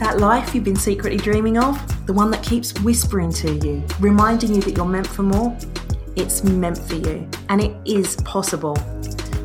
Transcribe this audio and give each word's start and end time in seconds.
That 0.00 0.16
life 0.18 0.56
you've 0.56 0.64
been 0.64 0.74
secretly 0.74 1.18
dreaming 1.18 1.56
of, 1.56 2.06
the 2.06 2.12
one 2.12 2.32
that 2.32 2.42
keeps 2.42 2.76
whispering 2.80 3.32
to 3.34 3.54
you, 3.64 3.84
reminding 4.00 4.52
you 4.52 4.60
that 4.62 4.76
you're 4.76 4.86
meant 4.86 5.06
for 5.06 5.22
more, 5.22 5.56
it's 6.16 6.42
meant 6.42 6.78
for 6.78 6.96
you 6.96 7.28
and 7.48 7.60
it 7.60 7.76
is 7.84 8.16
possible. 8.16 8.76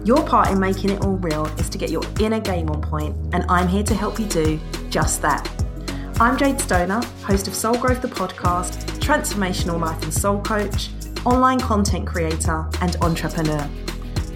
Your 0.04 0.26
part 0.26 0.50
in 0.50 0.60
making 0.60 0.90
it 0.90 1.06
all 1.06 1.18
real 1.18 1.46
is 1.60 1.70
to 1.70 1.78
get 1.78 1.92
your 1.92 2.02
inner 2.20 2.40
game 2.40 2.72
on 2.72 2.82
point, 2.82 3.16
and 3.34 3.46
I'm 3.48 3.68
here 3.68 3.84
to 3.84 3.94
help 3.94 4.20
you 4.20 4.26
do 4.26 4.60
just 4.90 5.22
that. 5.22 5.48
I'm 6.20 6.36
Jade 6.36 6.60
Stoner, 6.60 7.04
host 7.22 7.48
of 7.48 7.54
Soul 7.54 7.78
Growth 7.78 8.02
the 8.02 8.08
podcast, 8.08 8.88
transformational 9.02 9.80
life 9.80 10.02
and 10.02 10.12
soul 10.12 10.42
coach, 10.42 10.90
online 11.26 11.60
content 11.60 12.08
creator, 12.08 12.68
and 12.82 12.96
entrepreneur. 13.02 13.70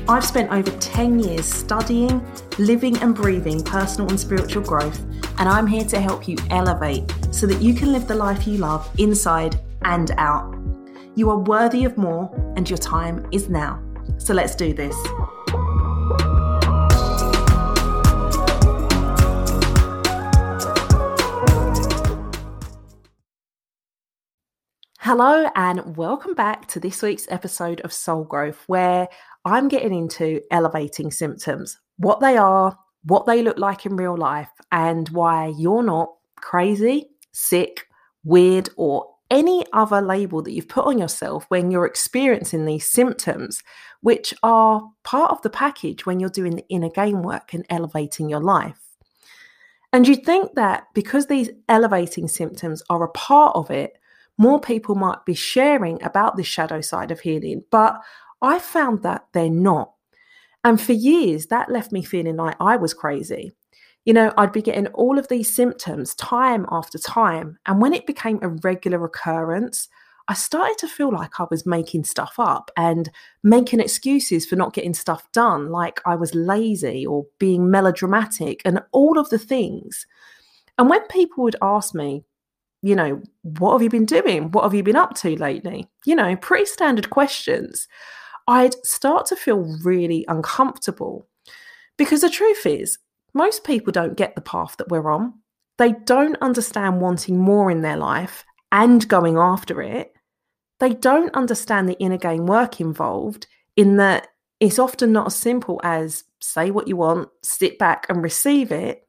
I've 0.10 0.26
spent 0.26 0.52
over 0.52 0.72
10 0.72 1.20
years 1.20 1.46
studying, 1.46 2.26
living, 2.58 2.98
and 2.98 3.14
breathing 3.14 3.64
personal 3.64 4.10
and 4.10 4.20
spiritual 4.20 4.64
growth, 4.64 5.00
and 5.38 5.48
I'm 5.48 5.68
here 5.68 5.86
to 5.86 6.02
help 6.02 6.28
you 6.28 6.36
elevate 6.50 7.14
so 7.30 7.46
that 7.46 7.62
you 7.62 7.76
can 7.76 7.92
live 7.92 8.08
the 8.08 8.16
life 8.16 8.48
you 8.48 8.58
love 8.58 8.90
inside 8.98 9.60
and 9.84 10.10
out. 10.18 10.52
You 11.14 11.30
are 11.30 11.38
worthy 11.38 11.86
of 11.86 11.96
more, 11.96 12.28
and 12.56 12.68
your 12.68 12.80
time 12.80 13.28
is 13.32 13.50
now. 13.50 13.84
So 14.18 14.34
let's 14.34 14.56
do 14.56 14.74
this. 14.74 14.96
Hello, 25.02 25.50
and 25.56 25.98
welcome 25.98 26.36
back 26.36 26.68
to 26.68 26.80
this 26.80 27.02
week's 27.02 27.26
episode 27.32 27.82
of 27.82 27.92
Soul 27.92 28.24
Growth, 28.24 28.64
where 28.68 29.08
I'm 29.46 29.68
getting 29.68 29.94
into 29.94 30.42
elevating 30.52 31.12
symptoms, 31.12 31.80
what 31.98 32.20
they 32.20 32.38
are, 32.38 32.78
what 33.04 33.26
they 33.26 33.42
look 33.42 33.58
like 33.58 33.86
in 33.86 33.96
real 33.96 34.18
life, 34.18 34.50
and 34.72 35.08
why 35.10 35.54
you're 35.58 35.84
not 35.84 36.10
crazy, 36.36 37.10
sick, 37.32 37.88
weird, 38.24 38.70
or 38.76 39.08
any 39.32 39.66
other 39.74 40.02
label 40.02 40.42
that 40.42 40.52
you've 40.52 40.68
put 40.68 40.86
on 40.86 40.98
yourself 40.98 41.46
when 41.50 41.72
you're 41.72 41.86
experiencing 41.86 42.66
these 42.66 42.90
symptoms, 42.90 43.62
which 44.02 44.34
are 44.44 44.82
part 45.04 45.32
of 45.32 45.42
the 45.42 45.50
package 45.50 46.06
when 46.06 46.20
you're 46.20 46.30
doing 46.30 46.56
the 46.56 46.68
inner 46.70 46.90
game 46.90 47.22
work 47.22 47.54
and 47.54 47.66
elevating 47.70 48.30
your 48.30 48.42
life. 48.42 48.80
And 49.92 50.08
you'd 50.08 50.26
think 50.26 50.56
that 50.56 50.86
because 50.94 51.28
these 51.28 51.50
elevating 51.68 52.28
symptoms 52.28 52.84
are 52.90 53.04
a 53.04 53.12
part 53.12 53.56
of 53.56 53.72
it, 53.72 53.98
more 54.38 54.60
people 54.60 54.96
might 54.96 55.26
be 55.26 55.34
sharing 55.34 56.02
about 56.04 56.38
this 56.38 56.48
shadow 56.48 56.82
side 56.82 57.12
of 57.12 57.20
healing. 57.20 57.64
But 57.72 58.00
I 58.42 58.60
found 58.60 59.04
that 59.04 59.26
they're 59.34 59.50
not. 59.50 59.94
And 60.64 60.80
for 60.80 60.94
years, 60.94 61.48
that 61.48 61.72
left 61.72 61.92
me 61.92 62.04
feeling 62.04 62.36
like 62.36 62.56
I 62.60 62.78
was 62.78 62.94
crazy. 62.94 63.52
You 64.06 64.14
know, 64.14 64.34
I'd 64.38 64.52
be 64.52 64.62
getting 64.62 64.88
all 64.88 65.18
of 65.20 65.28
these 65.28 65.54
symptoms 65.54 66.16
time 66.16 66.66
after 66.72 66.98
time. 66.98 67.60
And 67.66 67.82
when 67.82 67.94
it 67.94 68.08
became 68.08 68.40
a 68.42 68.50
regular 68.50 69.04
occurrence, 69.04 69.88
I 70.28 70.34
started 70.36 70.78
to 70.80 70.88
feel 70.88 71.12
like 71.12 71.40
I 71.40 71.48
was 71.50 71.66
making 71.66 72.04
stuff 72.04 72.36
up 72.38 72.70
and 72.78 73.10
making 73.44 73.80
excuses 73.80 74.46
for 74.46 74.56
not 74.56 74.74
getting 74.74 74.94
stuff 74.94 75.30
done, 75.32 75.70
like 75.70 76.02
I 76.06 76.16
was 76.16 76.36
lazy 76.36 77.06
or 77.06 77.26
being 77.40 77.72
melodramatic 77.72 78.62
and 78.64 78.82
all 78.92 79.18
of 79.18 79.30
the 79.30 79.40
things. 79.40 80.06
And 80.78 80.88
when 80.88 81.02
people 81.08 81.44
would 81.44 81.56
ask 81.64 81.96
me, 81.96 82.24
you 82.82 82.96
know, 82.96 83.22
what 83.42 83.74
have 83.74 83.82
you 83.82 83.90
been 83.90 84.06
doing? 84.06 84.52
What 84.52 84.64
have 84.64 84.74
you 84.74 84.84
been 84.84 84.96
up 84.96 85.16
to 85.16 85.36
lately? 85.36 85.90
You 86.06 86.16
know, 86.16 86.36
pretty 86.36 86.66
standard 86.66 87.10
questions. 87.10 87.88
I'd 88.50 88.84
start 88.84 89.28
to 89.28 89.36
feel 89.36 89.78
really 89.84 90.26
uncomfortable 90.28 91.28
because 91.98 92.22
the 92.22 92.32
truth 92.32 92.66
is, 92.66 92.98
most 93.36 93.64
people 93.64 93.92
don't 93.92 94.18
get 94.18 94.34
the 94.34 94.42
path 94.42 94.76
that 94.78 94.90
we're 94.90 95.12
on. 95.12 95.36
They 95.78 95.92
don't 95.92 96.36
understand 96.42 97.00
wanting 97.00 97.38
more 97.38 97.70
in 97.70 97.84
their 97.84 97.96
life 97.96 98.44
and 98.72 99.08
going 99.08 99.38
after 99.38 99.84
it. 99.84 100.14
They 100.80 100.96
don't 100.96 101.36
understand 101.36 101.88
the 101.88 102.00
inner 102.00 102.18
game 102.18 102.48
work 102.48 102.82
involved, 102.82 103.46
in 103.76 103.98
that 103.98 104.30
it's 104.60 104.80
often 104.80 105.12
not 105.12 105.28
as 105.28 105.36
simple 105.36 105.80
as 105.84 106.24
say 106.40 106.72
what 106.72 106.88
you 106.88 106.96
want, 106.96 107.30
sit 107.44 107.78
back 107.78 108.08
and 108.10 108.24
receive 108.24 108.72
it. 108.72 109.08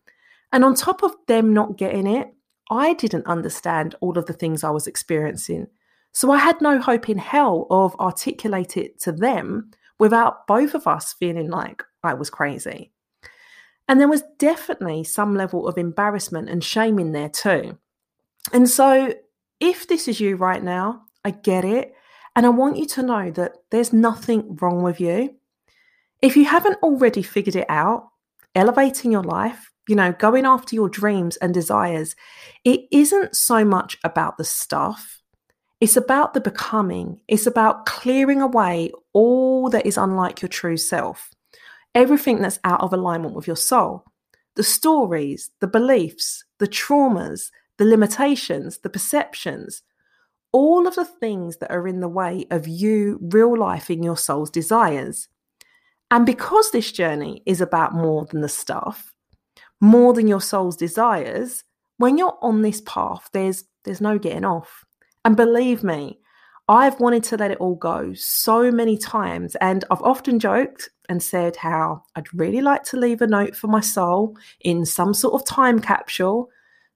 And 0.52 0.66
on 0.66 0.74
top 0.74 1.02
of 1.02 1.14
them 1.28 1.54
not 1.54 1.78
getting 1.78 2.06
it, 2.06 2.28
I 2.70 2.92
didn't 2.92 3.26
understand 3.26 3.94
all 4.00 4.18
of 4.18 4.26
the 4.26 4.34
things 4.34 4.64
I 4.64 4.70
was 4.70 4.86
experiencing. 4.86 5.68
So 6.12 6.30
I 6.30 6.38
had 6.38 6.60
no 6.60 6.78
hope 6.80 7.08
in 7.08 7.18
hell 7.18 7.66
of 7.70 7.94
articulate 7.96 8.76
it 8.76 9.00
to 9.00 9.12
them 9.12 9.70
without 9.98 10.46
both 10.46 10.74
of 10.74 10.86
us 10.86 11.12
feeling 11.12 11.50
like 11.50 11.82
I 12.02 12.14
was 12.14 12.30
crazy. 12.30 12.92
And 13.88 14.00
there 14.00 14.08
was 14.08 14.22
definitely 14.38 15.04
some 15.04 15.34
level 15.34 15.66
of 15.66 15.76
embarrassment 15.76 16.48
and 16.48 16.62
shame 16.62 16.98
in 16.98 17.12
there 17.12 17.28
too. 17.28 17.78
And 18.52 18.68
so 18.68 19.14
if 19.60 19.86
this 19.86 20.08
is 20.08 20.20
you 20.20 20.36
right 20.36 20.62
now, 20.62 21.02
I 21.24 21.32
get 21.32 21.64
it. 21.64 21.94
And 22.36 22.46
I 22.46 22.50
want 22.50 22.76
you 22.76 22.86
to 22.86 23.02
know 23.02 23.30
that 23.32 23.56
there's 23.70 23.92
nothing 23.92 24.56
wrong 24.60 24.82
with 24.82 25.00
you. 25.00 25.34
If 26.22 26.36
you 26.36 26.44
haven't 26.44 26.82
already 26.82 27.22
figured 27.22 27.56
it 27.56 27.66
out, 27.68 28.08
elevating 28.54 29.12
your 29.12 29.22
life, 29.22 29.70
you 29.88 29.96
know, 29.96 30.12
going 30.12 30.46
after 30.46 30.74
your 30.74 30.88
dreams 30.88 31.36
and 31.38 31.52
desires, 31.52 32.14
it 32.64 32.82
isn't 32.92 33.34
so 33.34 33.64
much 33.64 33.98
about 34.04 34.38
the 34.38 34.44
stuff. 34.44 35.19
It's 35.80 35.96
about 35.96 36.34
the 36.34 36.40
becoming. 36.40 37.20
It's 37.26 37.46
about 37.46 37.86
clearing 37.86 38.42
away 38.42 38.92
all 39.12 39.70
that 39.70 39.86
is 39.86 39.96
unlike 39.96 40.42
your 40.42 40.48
true 40.48 40.76
self, 40.76 41.30
everything 41.94 42.42
that's 42.42 42.60
out 42.64 42.82
of 42.82 42.92
alignment 42.92 43.34
with 43.34 43.46
your 43.46 43.56
soul 43.56 44.04
the 44.56 44.64
stories, 44.64 45.50
the 45.60 45.66
beliefs, 45.66 46.44
the 46.58 46.66
traumas, 46.66 47.50
the 47.78 47.84
limitations, 47.84 48.78
the 48.78 48.90
perceptions, 48.90 49.82
all 50.52 50.86
of 50.86 50.96
the 50.96 51.04
things 51.04 51.58
that 51.58 51.70
are 51.70 51.86
in 51.86 52.00
the 52.00 52.08
way 52.08 52.44
of 52.50 52.66
you 52.66 53.18
real 53.22 53.56
life 53.56 53.88
your 53.88 54.16
soul's 54.16 54.50
desires. 54.50 55.28
And 56.10 56.26
because 56.26 56.72
this 56.72 56.90
journey 56.90 57.42
is 57.46 57.60
about 57.60 57.94
more 57.94 58.26
than 58.26 58.40
the 58.40 58.48
stuff, 58.48 59.14
more 59.80 60.12
than 60.12 60.26
your 60.26 60.40
soul's 60.40 60.76
desires, 60.76 61.64
when 61.98 62.18
you're 62.18 62.36
on 62.42 62.62
this 62.62 62.80
path, 62.80 63.28
there's 63.32 63.64
there's 63.84 64.00
no 64.00 64.18
getting 64.18 64.44
off. 64.44 64.84
And 65.24 65.36
believe 65.36 65.82
me, 65.82 66.18
I've 66.68 67.00
wanted 67.00 67.24
to 67.24 67.36
let 67.36 67.50
it 67.50 67.58
all 67.58 67.74
go 67.74 68.14
so 68.14 68.70
many 68.70 68.96
times. 68.96 69.56
And 69.56 69.84
I've 69.90 70.02
often 70.02 70.38
joked 70.38 70.88
and 71.08 71.22
said 71.22 71.56
how 71.56 72.04
I'd 72.14 72.32
really 72.32 72.60
like 72.60 72.84
to 72.84 72.96
leave 72.96 73.20
a 73.20 73.26
note 73.26 73.56
for 73.56 73.66
my 73.66 73.80
soul 73.80 74.36
in 74.60 74.86
some 74.86 75.12
sort 75.12 75.34
of 75.34 75.44
time 75.44 75.80
capsule 75.80 76.48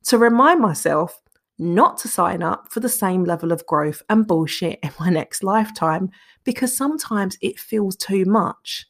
to 0.04 0.18
remind 0.18 0.60
myself 0.60 1.20
not 1.58 1.98
to 1.98 2.08
sign 2.08 2.42
up 2.42 2.70
for 2.70 2.80
the 2.80 2.88
same 2.88 3.24
level 3.24 3.52
of 3.52 3.66
growth 3.66 4.02
and 4.08 4.26
bullshit 4.26 4.78
in 4.82 4.90
my 5.00 5.08
next 5.08 5.42
lifetime 5.42 6.10
because 6.44 6.76
sometimes 6.76 7.38
it 7.40 7.58
feels 7.58 7.96
too 7.96 8.24
much. 8.24 8.86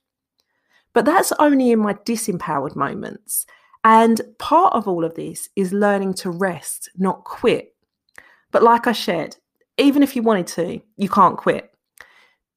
But 0.93 1.05
that's 1.05 1.33
only 1.39 1.73
in 1.73 1.81
my 1.81 1.95
disempowered 1.95 2.77
moments. 2.77 3.47
And 3.83 4.21
part 4.39 4.75
of 4.75 4.89
all 4.89 5.05
of 5.05 5.15
this 5.15 5.49
is 5.57 5.73
learning 5.73 6.15
to 6.15 6.31
rest, 6.31 6.89
not 6.97 7.25
quit. 7.25 7.74
But 8.55 8.63
like 8.63 8.87
I 8.87 8.93
shared, 8.93 9.35
even 9.79 10.05
if 10.05 10.15
you 10.15 10.23
wanted 10.23 10.47
to, 10.47 10.81
you 10.97 11.09
can't 11.09 11.37
quit. 11.37 11.75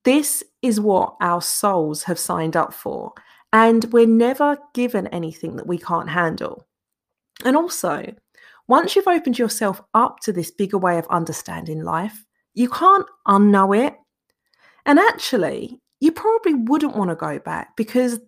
This 0.06 0.44
is 0.62 0.80
what 0.80 1.16
our 1.22 1.42
souls 1.42 2.04
have 2.04 2.20
signed 2.20 2.56
up 2.56 2.72
for. 2.72 3.14
And 3.52 3.84
we're 3.92 4.06
never 4.06 4.60
given 4.76 5.08
anything 5.08 5.56
that 5.56 5.66
we 5.66 5.80
can't 5.80 6.08
handle. 6.08 6.68
And 7.44 7.58
also, 7.58 8.14
once 8.68 8.96
you've 8.96 9.08
opened 9.08 9.40
yourself 9.40 9.82
up 9.96 10.20
to 10.20 10.32
this 10.32 10.52
bigger 10.52 10.78
way 10.78 11.00
of 11.00 11.08
understanding 11.10 11.84
life, 11.84 12.24
you 12.54 12.70
can't 12.70 13.08
unknow 13.28 13.88
it. 13.88 13.96
And 14.86 15.00
actually, 15.00 15.80
you 16.00 16.12
probably 16.12 16.54
wouldn't 16.54 16.96
want 16.96 17.10
to 17.10 17.16
go 17.16 17.40
back 17.40 17.76
because 17.76 18.20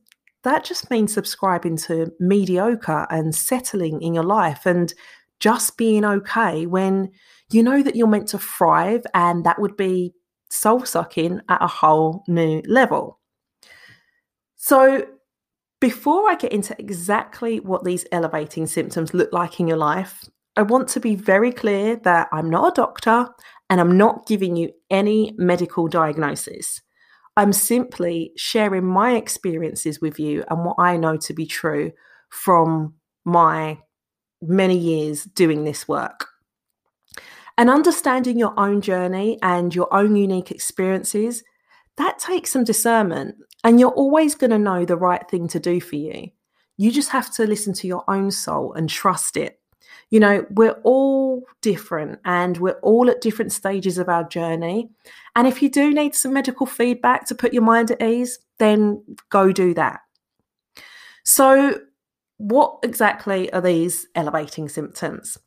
that 0.43 0.63
just 0.63 0.89
means 0.89 1.13
subscribing 1.13 1.77
to 1.77 2.11
mediocre 2.19 3.05
and 3.11 3.35
settling 3.35 4.01
in 4.01 4.15
your 4.15 4.23
life 4.23 4.65
and 4.65 4.91
just 5.39 5.77
being 5.77 6.05
okay 6.05 6.65
when 6.65 7.11
you 7.51 7.63
know 7.63 7.81
that 7.81 7.95
you're 7.95 8.07
meant 8.07 8.27
to 8.29 8.37
thrive 8.37 9.03
and 9.13 9.45
that 9.45 9.59
would 9.59 9.77
be 9.77 10.13
soul 10.49 10.85
sucking 10.85 11.41
at 11.49 11.63
a 11.63 11.67
whole 11.67 12.23
new 12.27 12.61
level. 12.65 13.19
So, 14.55 15.05
before 15.79 16.29
I 16.29 16.35
get 16.35 16.51
into 16.51 16.75
exactly 16.77 17.61
what 17.61 17.85
these 17.85 18.05
elevating 18.11 18.67
symptoms 18.67 19.13
look 19.13 19.31
like 19.31 19.61
in 19.61 19.67
your 19.67 19.77
life, 19.77 20.25
I 20.57 20.63
want 20.63 20.89
to 20.89 20.99
be 20.99 21.15
very 21.15 21.53
clear 21.53 21.95
that 21.97 22.27
I'm 22.33 22.49
not 22.49 22.73
a 22.73 22.81
doctor 22.81 23.29
and 23.69 23.79
I'm 23.79 23.97
not 23.97 24.27
giving 24.27 24.57
you 24.57 24.71
any 24.89 25.33
medical 25.37 25.87
diagnosis. 25.87 26.81
I'm 27.37 27.53
simply 27.53 28.33
sharing 28.35 28.85
my 28.85 29.15
experiences 29.15 30.01
with 30.01 30.19
you 30.19 30.43
and 30.49 30.65
what 30.65 30.75
I 30.77 30.97
know 30.97 31.15
to 31.15 31.33
be 31.33 31.45
true 31.45 31.93
from 32.29 32.95
my 33.23 33.79
many 34.41 34.77
years 34.77 35.23
doing 35.23 35.63
this 35.63 35.87
work. 35.87 36.27
And 37.57 37.69
understanding 37.69 38.39
your 38.39 38.57
own 38.57 38.79
journey 38.79 39.37
and 39.41 39.75
your 39.75 39.93
own 39.93 40.15
unique 40.15 40.49
experiences, 40.49 41.43
that 41.97 42.17
takes 42.17 42.51
some 42.51 42.63
discernment. 42.63 43.35
And 43.63 43.79
you're 43.79 43.89
always 43.89 44.35
going 44.35 44.51
to 44.51 44.57
know 44.57 44.85
the 44.85 44.95
right 44.95 45.27
thing 45.29 45.49
to 45.49 45.59
do 45.59 45.81
for 45.81 45.97
you. 45.97 46.29
You 46.77 46.91
just 46.91 47.09
have 47.09 47.33
to 47.35 47.45
listen 47.45 47.73
to 47.73 47.87
your 47.87 48.05
own 48.07 48.31
soul 48.31 48.73
and 48.73 48.89
trust 48.89 49.35
it. 49.35 49.59
You 50.09 50.21
know, 50.21 50.45
we're 50.49 50.79
all 50.83 51.43
different 51.61 52.19
and 52.23 52.57
we're 52.57 52.79
all 52.81 53.09
at 53.09 53.21
different 53.21 53.51
stages 53.51 53.97
of 53.97 54.07
our 54.07 54.23
journey. 54.23 54.89
And 55.35 55.45
if 55.45 55.61
you 55.61 55.69
do 55.69 55.93
need 55.93 56.15
some 56.15 56.33
medical 56.33 56.65
feedback 56.65 57.25
to 57.27 57.35
put 57.35 57.53
your 57.53 57.63
mind 57.63 57.91
at 57.91 58.01
ease, 58.01 58.39
then 58.57 59.03
go 59.29 59.51
do 59.51 59.73
that. 59.73 59.99
So, 61.25 61.79
what 62.39 62.79
exactly 62.83 63.51
are 63.51 63.61
these 63.61 64.07
elevating 64.15 64.69
symptoms? 64.69 65.37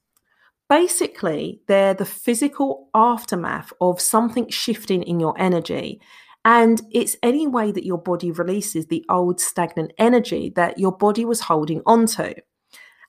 Basically, 0.69 1.63
they're 1.67 1.95
the 1.95 2.05
physical 2.05 2.91
aftermath 2.95 3.73
of 3.81 4.01
something 4.01 4.49
shifting 4.51 5.03
in 5.03 5.19
your 5.19 5.35
energy. 5.39 6.01
And 6.45 6.83
it's 6.91 7.17
any 7.23 7.47
way 7.47 7.73
that 7.73 7.87
your 7.87 7.99
body 7.99 8.31
releases 8.31 8.87
the 8.87 9.05
old 9.09 9.41
stagnant 9.41 9.93
energy 9.99 10.53
that 10.55 10.79
your 10.79 10.93
body 10.93 11.25
was 11.25 11.41
holding 11.41 11.81
onto. 11.87 12.35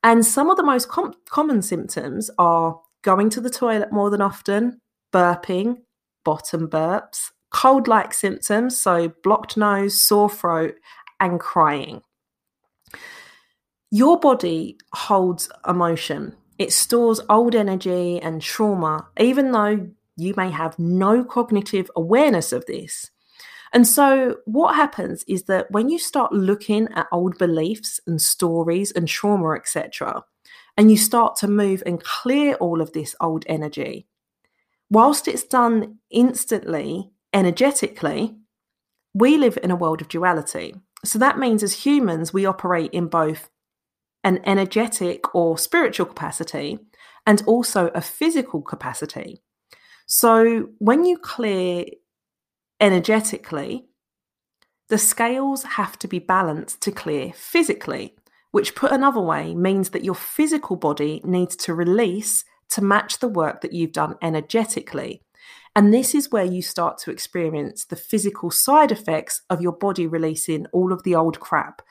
And 0.01 0.25
some 0.25 0.49
of 0.49 0.55
the 0.55 0.63
most 0.63 0.87
com- 0.87 1.13
common 1.29 1.61
symptoms 1.61 2.31
are 2.37 2.79
going 3.01 3.29
to 3.31 3.41
the 3.41 3.49
toilet 3.49 3.91
more 3.91 4.09
than 4.09 4.21
often, 4.21 4.79
burping, 5.11 5.77
bottom 6.23 6.69
burps, 6.69 7.31
cold 7.51 7.89
like 7.89 8.13
symptoms, 8.13 8.77
so 8.79 9.11
blocked 9.23 9.57
nose, 9.57 9.99
sore 9.99 10.29
throat, 10.29 10.75
and 11.19 11.39
crying. 11.39 12.01
Your 13.95 14.19
body 14.19 14.79
holds 14.91 15.51
emotion. 15.67 16.35
It 16.57 16.73
stores 16.73 17.21
old 17.29 17.53
energy 17.53 18.19
and 18.19 18.41
trauma, 18.41 19.07
even 19.19 19.51
though 19.51 19.87
you 20.17 20.33
may 20.35 20.49
have 20.49 20.79
no 20.79 21.23
cognitive 21.23 21.91
awareness 21.95 22.51
of 22.51 22.65
this. 22.65 23.11
And 23.71 23.87
so, 23.87 24.37
what 24.45 24.75
happens 24.75 25.23
is 25.27 25.43
that 25.43 25.69
when 25.69 25.89
you 25.89 25.99
start 25.99 26.33
looking 26.33 26.87
at 26.95 27.05
old 27.11 27.37
beliefs 27.37 27.99
and 28.07 28.19
stories 28.19 28.91
and 28.91 29.07
trauma, 29.07 29.51
etc., 29.51 30.23
and 30.75 30.89
you 30.89 30.97
start 30.97 31.35
to 31.35 31.47
move 31.47 31.83
and 31.85 32.03
clear 32.03 32.55
all 32.55 32.81
of 32.81 32.93
this 32.93 33.15
old 33.21 33.45
energy, 33.45 34.07
whilst 34.89 35.27
it's 35.27 35.43
done 35.43 35.99
instantly, 36.09 37.11
energetically, 37.31 38.37
we 39.13 39.37
live 39.37 39.59
in 39.61 39.69
a 39.69 39.75
world 39.75 40.01
of 40.01 40.07
duality. 40.07 40.73
So 41.05 41.19
that 41.19 41.37
means 41.37 41.61
as 41.61 41.85
humans, 41.85 42.33
we 42.33 42.47
operate 42.47 42.91
in 42.91 43.05
both 43.05 43.51
an 44.23 44.39
energetic 44.45 45.33
or 45.35 45.57
spiritual 45.57 46.05
capacity 46.05 46.79
and 47.25 47.41
also 47.45 47.87
a 47.87 48.01
physical 48.01 48.61
capacity. 48.61 49.41
So 50.05 50.69
when 50.79 51.05
you 51.05 51.17
clear 51.17 51.85
energetically, 52.79 53.85
the 54.89 54.97
scales 54.97 55.63
have 55.63 55.97
to 55.99 56.07
be 56.07 56.19
balanced 56.19 56.81
to 56.81 56.91
clear 56.91 57.31
physically, 57.33 58.15
which 58.51 58.75
put 58.75 58.91
another 58.91 59.21
way 59.21 59.55
means 59.55 59.89
that 59.89 60.03
your 60.03 60.15
physical 60.15 60.75
body 60.75 61.21
needs 61.23 61.55
to 61.55 61.73
release 61.73 62.43
to 62.69 62.83
match 62.83 63.19
the 63.19 63.27
work 63.27 63.61
that 63.61 63.73
you've 63.73 63.91
done 63.91 64.15
energetically. 64.21 65.21
And 65.75 65.93
this 65.93 66.13
is 66.13 66.31
where 66.31 66.45
you 66.45 66.61
start 66.61 66.97
to 66.99 67.11
experience 67.11 67.85
the 67.85 67.95
physical 67.95 68.51
side 68.51 68.91
effects 68.91 69.41
of 69.49 69.61
your 69.61 69.71
body 69.71 70.05
releasing 70.05 70.67
all 70.67 70.93
of 70.93 71.03
the 71.03 71.15
old 71.15 71.39
crap, 71.39 71.81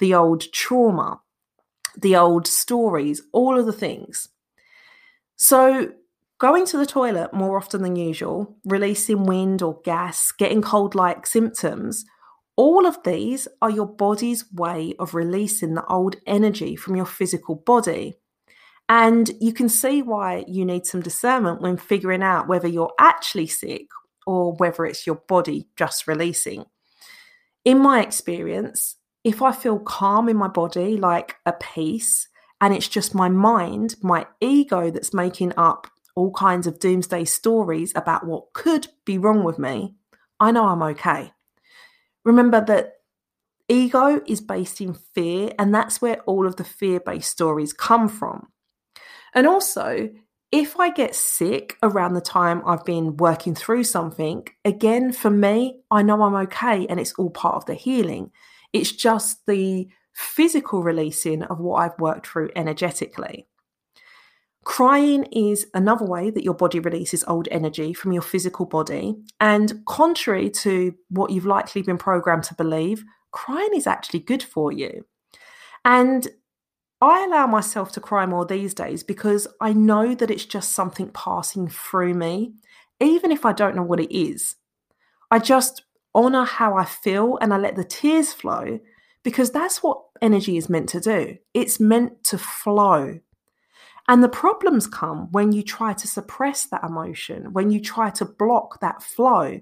the 0.00 0.14
old 0.14 0.50
trauma, 0.52 1.20
the 2.00 2.16
old 2.16 2.46
stories, 2.46 3.22
all 3.32 3.58
of 3.58 3.66
the 3.66 3.72
things. 3.72 4.28
So, 5.36 5.92
going 6.38 6.66
to 6.66 6.78
the 6.78 6.86
toilet 6.86 7.34
more 7.34 7.56
often 7.56 7.82
than 7.82 7.96
usual, 7.96 8.56
releasing 8.64 9.24
wind 9.24 9.62
or 9.62 9.80
gas, 9.84 10.32
getting 10.32 10.62
cold 10.62 10.94
like 10.94 11.26
symptoms, 11.26 12.04
all 12.56 12.86
of 12.86 13.02
these 13.04 13.46
are 13.62 13.70
your 13.70 13.86
body's 13.86 14.50
way 14.52 14.94
of 14.98 15.14
releasing 15.14 15.74
the 15.74 15.86
old 15.86 16.16
energy 16.26 16.76
from 16.76 16.96
your 16.96 17.06
physical 17.06 17.54
body. 17.54 18.14
And 18.88 19.30
you 19.40 19.52
can 19.52 19.68
see 19.68 20.02
why 20.02 20.44
you 20.48 20.64
need 20.64 20.86
some 20.86 21.02
discernment 21.02 21.60
when 21.60 21.76
figuring 21.76 22.22
out 22.22 22.48
whether 22.48 22.66
you're 22.66 22.94
actually 22.98 23.46
sick 23.46 23.86
or 24.26 24.54
whether 24.54 24.86
it's 24.86 25.06
your 25.06 25.22
body 25.28 25.68
just 25.76 26.06
releasing. 26.06 26.64
In 27.64 27.78
my 27.78 28.02
experience, 28.02 28.96
if 29.24 29.42
I 29.42 29.52
feel 29.52 29.78
calm 29.78 30.28
in 30.28 30.36
my 30.36 30.48
body, 30.48 30.96
like 30.96 31.36
a 31.44 31.52
peace, 31.52 32.28
and 32.60 32.74
it's 32.74 32.88
just 32.88 33.14
my 33.14 33.28
mind, 33.28 33.96
my 34.02 34.26
ego 34.40 34.90
that's 34.90 35.14
making 35.14 35.52
up 35.56 35.86
all 36.16 36.32
kinds 36.32 36.66
of 36.66 36.80
doomsday 36.80 37.24
stories 37.24 37.92
about 37.94 38.26
what 38.26 38.52
could 38.52 38.88
be 39.04 39.18
wrong 39.18 39.44
with 39.44 39.58
me, 39.58 39.94
I 40.40 40.50
know 40.50 40.66
I'm 40.66 40.82
okay. 40.82 41.32
Remember 42.24 42.64
that 42.64 42.94
ego 43.68 44.20
is 44.26 44.40
based 44.40 44.80
in 44.80 44.94
fear, 44.94 45.52
and 45.58 45.74
that's 45.74 46.00
where 46.02 46.20
all 46.22 46.46
of 46.46 46.56
the 46.56 46.64
fear 46.64 47.00
based 47.00 47.30
stories 47.30 47.72
come 47.72 48.08
from. 48.08 48.48
And 49.34 49.46
also, 49.46 50.10
if 50.50 50.78
I 50.80 50.90
get 50.90 51.14
sick 51.14 51.76
around 51.82 52.14
the 52.14 52.20
time 52.20 52.62
I've 52.66 52.84
been 52.84 53.16
working 53.18 53.54
through 53.54 53.84
something, 53.84 54.46
again, 54.64 55.12
for 55.12 55.30
me, 55.30 55.80
I 55.90 56.02
know 56.02 56.22
I'm 56.22 56.34
okay 56.46 56.86
and 56.86 56.98
it's 56.98 57.12
all 57.14 57.30
part 57.30 57.56
of 57.56 57.66
the 57.66 57.74
healing. 57.74 58.30
It's 58.72 58.92
just 58.92 59.46
the 59.46 59.88
physical 60.14 60.82
releasing 60.82 61.42
of 61.44 61.60
what 61.60 61.76
I've 61.76 62.00
worked 62.00 62.26
through 62.26 62.50
energetically. 62.56 63.46
Crying 64.64 65.24
is 65.32 65.66
another 65.72 66.04
way 66.04 66.30
that 66.30 66.44
your 66.44 66.54
body 66.54 66.78
releases 66.78 67.24
old 67.24 67.48
energy 67.50 67.94
from 67.94 68.12
your 68.12 68.22
physical 68.22 68.66
body. 68.66 69.14
And 69.40 69.82
contrary 69.86 70.50
to 70.50 70.94
what 71.08 71.30
you've 71.30 71.46
likely 71.46 71.82
been 71.82 71.98
programmed 71.98 72.42
to 72.44 72.54
believe, 72.54 73.04
crying 73.30 73.70
is 73.74 73.86
actually 73.86 74.20
good 74.20 74.42
for 74.42 74.72
you. 74.72 75.06
And 75.84 76.28
I 77.00 77.24
allow 77.24 77.46
myself 77.46 77.92
to 77.92 78.00
cry 78.00 78.26
more 78.26 78.44
these 78.44 78.74
days 78.74 79.02
because 79.02 79.46
I 79.60 79.72
know 79.72 80.14
that 80.14 80.30
it's 80.30 80.44
just 80.44 80.72
something 80.72 81.10
passing 81.14 81.68
through 81.68 82.14
me, 82.14 82.54
even 83.00 83.30
if 83.30 83.46
I 83.46 83.52
don't 83.52 83.76
know 83.76 83.84
what 83.84 84.00
it 84.00 84.14
is. 84.14 84.56
I 85.30 85.38
just 85.38 85.82
honor 86.14 86.44
how 86.44 86.76
I 86.76 86.84
feel 86.84 87.38
and 87.40 87.52
I 87.52 87.58
let 87.58 87.76
the 87.76 87.84
tears 87.84 88.32
flow 88.32 88.78
because 89.22 89.50
that's 89.50 89.82
what 89.82 90.02
energy 90.22 90.56
is 90.56 90.68
meant 90.68 90.88
to 90.90 91.00
do. 91.00 91.36
It's 91.54 91.80
meant 91.80 92.24
to 92.24 92.38
flow. 92.38 93.20
And 94.08 94.24
the 94.24 94.28
problems 94.28 94.86
come 94.86 95.30
when 95.32 95.52
you 95.52 95.62
try 95.62 95.92
to 95.92 96.08
suppress 96.08 96.66
that 96.66 96.82
emotion, 96.82 97.52
when 97.52 97.70
you 97.70 97.80
try 97.80 98.08
to 98.10 98.24
block 98.24 98.80
that 98.80 99.02
flow. 99.02 99.60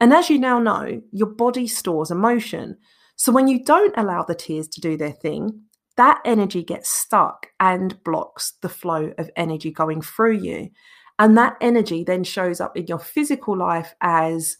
And 0.00 0.12
as 0.14 0.30
you 0.30 0.38
now 0.38 0.58
know, 0.58 1.02
your 1.12 1.28
body 1.28 1.66
stores 1.66 2.10
emotion. 2.10 2.78
So 3.16 3.32
when 3.32 3.48
you 3.48 3.62
don't 3.62 3.96
allow 3.96 4.22
the 4.22 4.34
tears 4.34 4.68
to 4.68 4.80
do 4.80 4.96
their 4.96 5.12
thing, 5.12 5.60
that 5.96 6.20
energy 6.24 6.62
gets 6.62 6.90
stuck 6.90 7.48
and 7.60 8.02
blocks 8.04 8.52
the 8.62 8.68
flow 8.68 9.12
of 9.18 9.30
energy 9.36 9.70
going 9.70 10.00
through 10.02 10.38
you. 10.38 10.70
And 11.18 11.36
that 11.36 11.56
energy 11.60 12.04
then 12.04 12.24
shows 12.24 12.60
up 12.60 12.76
in 12.76 12.86
your 12.86 12.98
physical 12.98 13.56
life 13.56 13.94
as 14.00 14.58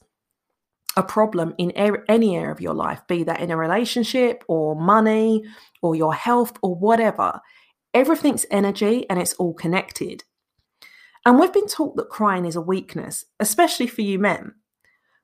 a 0.96 1.02
problem 1.02 1.54
in 1.58 1.70
any 1.72 2.36
area 2.36 2.50
of 2.50 2.60
your 2.60 2.74
life, 2.74 3.02
be 3.06 3.22
that 3.24 3.40
in 3.40 3.50
a 3.50 3.56
relationship 3.56 4.42
or 4.48 4.74
money 4.74 5.44
or 5.82 5.94
your 5.94 6.14
health 6.14 6.56
or 6.62 6.74
whatever. 6.74 7.40
Everything's 7.92 8.46
energy 8.50 9.08
and 9.10 9.20
it's 9.20 9.34
all 9.34 9.54
connected. 9.54 10.24
And 11.24 11.38
we've 11.38 11.52
been 11.52 11.66
taught 11.66 11.96
that 11.96 12.08
crying 12.08 12.46
is 12.46 12.56
a 12.56 12.60
weakness, 12.60 13.24
especially 13.40 13.88
for 13.88 14.02
you 14.02 14.18
men. 14.18 14.54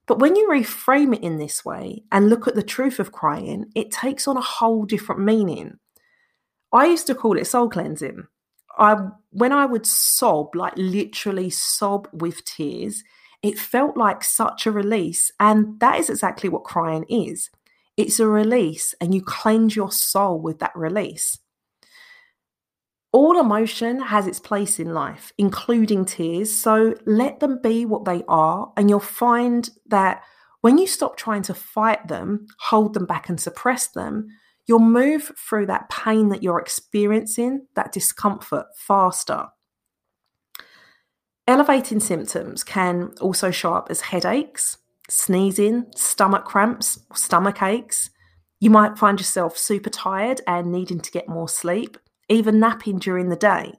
But 0.06 0.18
when 0.18 0.36
you 0.36 0.48
reframe 0.48 1.14
it 1.14 1.22
in 1.22 1.38
this 1.38 1.64
way 1.64 2.02
and 2.10 2.28
look 2.28 2.48
at 2.48 2.54
the 2.54 2.62
truth 2.62 2.98
of 2.98 3.12
crying, 3.12 3.66
it 3.74 3.92
takes 3.92 4.26
on 4.26 4.36
a 4.36 4.42
whole 4.42 4.84
different 4.84 5.22
meaning. 5.22 5.78
I 6.72 6.86
used 6.86 7.06
to 7.06 7.14
call 7.14 7.38
it 7.38 7.46
soul 7.46 7.68
cleansing. 7.68 8.26
I 8.78 8.96
when 9.30 9.52
I 9.52 9.66
would 9.66 9.86
sob, 9.86 10.54
like 10.56 10.72
literally 10.76 11.50
sob 11.50 12.08
with 12.12 12.44
tears, 12.44 13.04
it 13.42 13.58
felt 13.58 13.96
like 13.96 14.22
such 14.24 14.66
a 14.66 14.72
release. 14.72 15.30
And 15.40 15.78
that 15.80 15.98
is 15.98 16.08
exactly 16.08 16.48
what 16.48 16.64
crying 16.64 17.04
is 17.08 17.50
it's 17.96 18.18
a 18.20 18.26
release, 18.26 18.94
and 19.00 19.14
you 19.14 19.20
cleanse 19.20 19.76
your 19.76 19.92
soul 19.92 20.40
with 20.40 20.60
that 20.60 20.74
release. 20.74 21.38
All 23.12 23.38
emotion 23.38 24.00
has 24.00 24.26
its 24.26 24.40
place 24.40 24.78
in 24.78 24.94
life, 24.94 25.30
including 25.36 26.06
tears. 26.06 26.50
So 26.50 26.94
let 27.04 27.40
them 27.40 27.60
be 27.62 27.84
what 27.84 28.06
they 28.06 28.22
are, 28.28 28.72
and 28.78 28.88
you'll 28.88 29.00
find 29.00 29.68
that 29.88 30.22
when 30.62 30.78
you 30.78 30.86
stop 30.86 31.16
trying 31.16 31.42
to 31.42 31.54
fight 31.54 32.08
them, 32.08 32.46
hold 32.58 32.94
them 32.94 33.04
back, 33.04 33.28
and 33.28 33.38
suppress 33.38 33.88
them, 33.88 34.28
you'll 34.66 34.78
move 34.78 35.30
through 35.36 35.66
that 35.66 35.90
pain 35.90 36.30
that 36.30 36.42
you're 36.42 36.60
experiencing, 36.60 37.66
that 37.74 37.92
discomfort 37.92 38.66
faster. 38.74 39.48
Elevating 41.48 42.00
symptoms 42.00 42.62
can 42.62 43.12
also 43.20 43.50
show 43.50 43.74
up 43.74 43.88
as 43.90 44.00
headaches, 44.00 44.78
sneezing, 45.08 45.86
stomach 45.96 46.44
cramps, 46.44 47.00
stomach 47.14 47.62
aches. 47.62 48.10
You 48.60 48.70
might 48.70 48.98
find 48.98 49.18
yourself 49.18 49.58
super 49.58 49.90
tired 49.90 50.40
and 50.46 50.70
needing 50.70 51.00
to 51.00 51.10
get 51.10 51.28
more 51.28 51.48
sleep, 51.48 51.98
even 52.28 52.60
napping 52.60 52.98
during 52.98 53.28
the 53.28 53.36
day. 53.36 53.74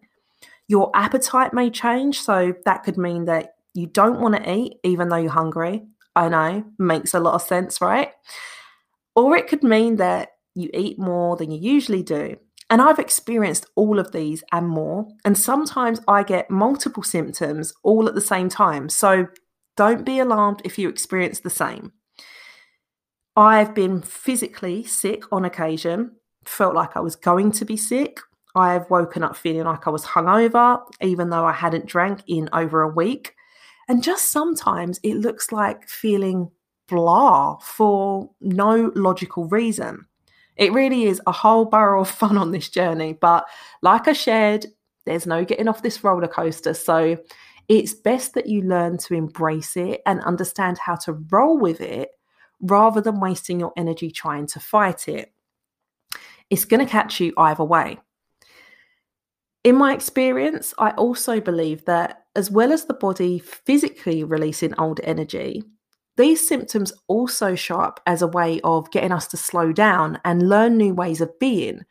Your 0.67 0.91
appetite 0.93 1.53
may 1.53 1.70
change, 1.70 2.22
so 2.22 2.53
that 2.65 2.84
could 2.84 2.98
mean 2.98 3.25
that 3.25 3.55
you 3.74 3.88
don't 3.88 4.20
want 4.20 4.36
to 4.36 4.53
eat 4.53 4.79
even 4.84 5.10
though 5.10 5.17
you're 5.17 5.32
hungry. 5.32 5.84
I 6.15 6.29
know, 6.29 6.65
makes 6.77 7.13
a 7.13 7.20
lot 7.20 7.36
of 7.36 7.41
sense, 7.41 7.82
right? 7.82 8.12
or 9.15 9.36
it 9.36 9.48
could 9.48 9.63
mean 9.63 9.98
that 9.98 10.29
you 10.55 10.70
eat 10.74 11.00
more 11.00 11.36
than 11.36 11.51
you 11.51 11.60
usually 11.60 12.03
do. 12.03 12.36
And 12.70 12.82
I've 12.82 13.00
experienced 13.00 13.67
all 13.75 14.00
of 14.00 14.12
these 14.12 14.43
and 14.51 14.67
more. 14.67 15.08
And 15.25 15.38
sometimes 15.38 16.00
I 16.08 16.24
get 16.24 16.50
multiple 16.50 17.03
symptoms 17.03 17.74
all 17.84 18.08
at 18.08 18.15
the 18.15 18.22
same 18.22 18.50
time. 18.50 18.89
So 18.89 19.27
don't 19.75 20.05
be 20.05 20.20
alarmed 20.20 20.62
if 20.63 20.77
you 20.77 20.89
experience 20.89 21.39
the 21.39 21.50
same. 21.50 21.91
I've 23.36 23.74
been 23.74 24.01
physically 24.01 24.84
sick 24.84 25.24
on 25.32 25.43
occasion, 25.46 26.12
felt 26.46 26.75
like 26.75 26.96
I 26.96 27.00
was 27.00 27.15
going 27.15 27.51
to 27.53 27.65
be 27.65 27.77
sick. 27.77 28.20
I've 28.55 28.89
woken 28.91 29.24
up 29.24 29.36
feeling 29.36 29.63
like 29.63 29.88
I 29.88 29.89
was 29.89 30.05
hungover, 30.05 30.79
even 31.01 31.29
though 31.29 31.46
I 31.46 31.53
hadn't 31.53 31.88
drank 31.88 32.22
in 32.27 32.50
over 32.53 32.84
a 32.84 32.93
week. 32.93 33.34
And 33.89 34.03
just 34.03 34.32
sometimes 34.32 35.00
it 35.03 35.15
looks 35.15 35.51
like 35.51 35.89
feeling 35.89 36.51
blah 36.88 37.58
for 37.58 38.29
no 38.39 38.91
logical 38.96 39.48
reason. 39.48 40.05
It 40.55 40.74
really 40.74 41.03
is 41.05 41.22
a 41.25 41.31
whole 41.31 41.65
barrel 41.65 42.01
of 42.01 42.10
fun 42.10 42.38
on 42.38 42.51
this 42.51 42.69
journey. 42.69 43.13
But 43.13 43.45
like 43.81 44.07
I 44.07 44.13
shared, 44.13 44.65
there's 45.05 45.25
no 45.25 45.43
getting 45.43 45.67
off 45.67 45.81
this 45.81 46.03
roller 46.03 46.27
coaster. 46.27 46.74
So 46.74 47.17
it's 47.67 47.93
best 47.93 48.33
that 48.33 48.48
you 48.48 48.62
learn 48.62 48.98
to 49.00 49.13
embrace 49.13 49.75
it 49.77 50.01
and 50.05 50.22
understand 50.22 50.77
how 50.77 50.95
to 50.95 51.13
roll 51.13 51.57
with 51.57 51.81
it 51.81 52.10
rather 52.62 53.01
than 53.01 53.19
wasting 53.19 53.60
your 53.60 53.74
energy 53.77 54.12
trying 54.12 54.48
to 54.48 54.60
fight 54.60 55.07
it. 55.07 55.33
It's 56.50 56.65
going 56.65 56.86
to 56.86 56.91
catch 56.91 57.19
you 57.19 57.33
either 57.38 57.63
way. 57.63 58.00
In 59.63 59.77
my 59.77 59.93
experience, 59.93 60.74
I 60.77 60.91
also 60.91 61.39
believe 61.39 61.86
that 61.86 62.25
as 62.36 62.51
well 62.51 62.74
as 62.74 62.86
the 62.86 62.93
body 62.93 63.39
physically 63.39 64.24
releasing 64.24 64.77
old 64.77 65.00
energy, 65.03 65.63
these 66.15 66.48
symptoms 66.48 66.93
also 67.08 67.55
show 67.55 67.79
up 67.79 68.00
as 68.05 68.22
a 68.22 68.27
way 68.27 68.62
of 68.63 68.91
getting 68.91 69.12
us 69.12 69.27
to 69.27 69.38
slow 69.38 69.72
down 69.72 70.20
and 70.24 70.50
learn 70.50 70.77
new 70.77 70.93
ways 70.93 71.22
of 71.22 71.38
being. 71.39 71.82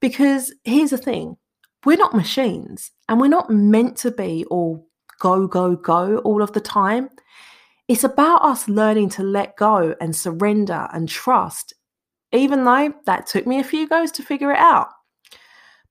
Because 0.00 0.52
here's 0.64 0.90
the 0.90 0.98
thing 0.98 1.36
we're 1.84 1.96
not 1.96 2.14
machines 2.14 2.92
and 3.08 3.20
we're 3.20 3.28
not 3.28 3.50
meant 3.50 3.96
to 3.98 4.10
be 4.10 4.44
all 4.50 4.86
go, 5.18 5.46
go, 5.46 5.76
go 5.76 6.18
all 6.18 6.42
of 6.42 6.52
the 6.52 6.60
time. 6.60 7.08
It's 7.88 8.04
about 8.04 8.44
us 8.44 8.68
learning 8.68 9.10
to 9.10 9.22
let 9.22 9.56
go 9.56 9.94
and 10.00 10.14
surrender 10.14 10.88
and 10.92 11.08
trust, 11.08 11.74
even 12.32 12.64
though 12.64 12.94
that 13.06 13.26
took 13.26 13.46
me 13.46 13.58
a 13.58 13.64
few 13.64 13.88
goes 13.88 14.12
to 14.12 14.22
figure 14.22 14.52
it 14.52 14.58
out. 14.58 14.88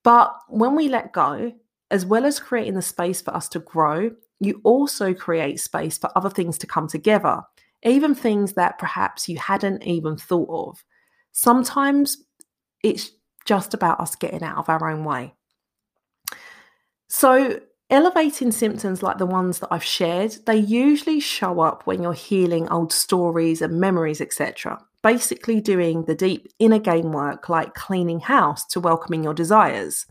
But 0.04 0.34
when 0.48 0.76
we 0.76 0.88
let 0.88 1.12
go, 1.12 1.54
as 1.92 2.06
well 2.06 2.26
as 2.26 2.40
creating 2.40 2.76
the 2.76 2.82
space 2.82 3.22
for 3.22 3.36
us 3.36 3.50
to 3.50 3.60
grow, 3.60 4.12
you 4.40 4.62
also 4.64 5.14
create 5.14 5.60
space 5.60 5.98
for 5.98 6.10
other 6.16 6.30
things 6.30 6.58
to 6.60 6.68
come 6.68 6.88
together, 6.88 7.42
even 7.84 8.16
things 8.16 8.54
that 8.54 8.78
perhaps 8.78 9.28
you 9.28 9.38
hadn't 9.38 9.84
even 9.84 10.18
thought 10.18 10.50
of. 10.50 10.84
Sometimes 11.32 12.18
it's 12.84 13.12
just 13.46 13.74
about 13.74 14.00
us 14.00 14.16
getting 14.16 14.44
out 14.44 14.58
of 14.58 14.70
our 14.70 14.90
own 14.90 15.04
way. 15.04 15.34
So, 17.08 17.60
Elevating 17.92 18.52
symptoms 18.54 19.04
like 19.04 19.18
the 19.18 19.26
ones 19.26 19.60
that 19.60 19.68
I've 19.70 19.84
shared, 19.84 20.38
they 20.46 20.56
usually 20.56 21.20
show 21.20 21.60
up 21.60 21.86
when 21.86 22.02
you're 22.02 22.14
healing 22.14 22.70
old 22.70 22.94
stories 22.94 23.62
and 23.62 23.82
memories, 23.82 24.22
etc. 24.22 24.82
Basically, 25.04 25.60
doing 25.60 26.06
the 26.06 26.16
deep 26.16 26.48
inner 26.58 26.80
game 26.80 27.12
work 27.12 27.50
like 27.50 27.74
cleaning 27.74 28.22
house 28.22 28.66
to 28.68 28.80
welcoming 28.80 29.26
your 29.26 29.34
desires. 29.34 30.06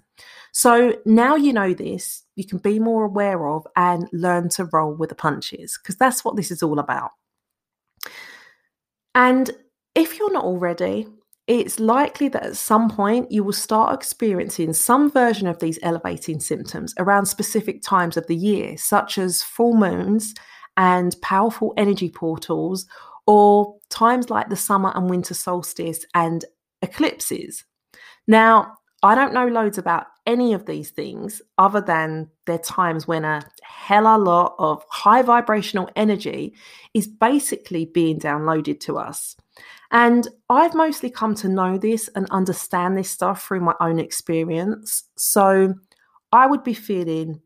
So 0.53 0.97
now 1.07 1.37
you 1.37 1.55
know 1.55 1.73
this, 1.73 2.23
you 2.37 2.45
can 2.45 2.59
be 2.59 2.79
more 2.79 3.05
aware 3.05 3.49
of 3.49 3.67
and 3.77 4.07
learn 4.13 4.51
to 4.51 4.67
roll 4.67 4.93
with 4.93 5.09
the 5.09 5.15
punches 5.15 5.79
because 5.81 5.97
that's 5.97 6.23
what 6.23 6.37
this 6.37 6.51
is 6.51 6.63
all 6.63 6.79
about. 6.79 7.13
And 9.15 9.51
if 9.95 10.19
you're 10.19 10.33
not 10.33 10.45
already, 10.45 11.07
it's 11.47 11.81
likely 11.81 12.29
that 12.29 12.45
at 12.45 12.57
some 12.57 12.89
point 12.89 13.33
you 13.33 13.43
will 13.43 13.53
start 13.53 13.93
experiencing 13.93 14.73
some 14.73 15.11
version 15.11 15.49
of 15.49 15.59
these 15.59 15.81
elevating 15.83 16.39
symptoms 16.39 16.95
around 16.99 17.27
specific 17.27 17.83
times 17.83 18.17
of 18.17 18.27
the 18.29 18.37
year, 18.37 18.77
such 18.79 19.19
as 19.19 19.43
full 19.43 19.75
moons 19.75 20.35
and 20.77 21.17
powerful 21.23 21.75
energy 21.77 22.09
portals, 22.09 22.87
or 23.27 23.77
times 23.89 24.31
like 24.31 24.49
the 24.49 24.57
summer 24.57 24.93
and 24.95 25.11
winter 25.11 25.35
solstice 25.35 26.05
and 26.15 26.45
eclipses. 26.83 27.65
Now, 28.29 28.77
I 29.03 29.15
don't 29.15 29.33
know 29.33 29.47
loads 29.47 29.79
about 29.79 30.07
any 30.27 30.53
of 30.53 30.67
these 30.67 30.91
things 30.91 31.41
other 31.57 31.81
than 31.81 32.29
they're 32.47 32.59
times 32.59 33.09
when 33.09 33.25
a 33.25 33.43
hella 33.63 34.19
lot 34.19 34.55
of 34.59 34.85
high 34.91 35.23
vibrational 35.23 35.89
energy 35.97 36.55
is 36.93 37.07
basically 37.07 37.87
being 37.87 38.19
downloaded 38.19 38.79
to 38.81 38.99
us. 38.99 39.37
And 39.91 40.29
I've 40.49 40.75
mostly 40.75 41.11
come 41.11 41.35
to 41.37 41.49
know 41.49 41.79
this 41.79 42.09
and 42.15 42.27
understand 42.31 42.97
this 42.97 43.11
stuff 43.11 43.43
through 43.43 43.61
my 43.61 43.75
own 43.81 43.99
experience. 43.99 45.05
So 45.17 45.75
I 46.33 46.47
would 46.47 46.63
be 46.63 46.75
feeling 46.75 47.41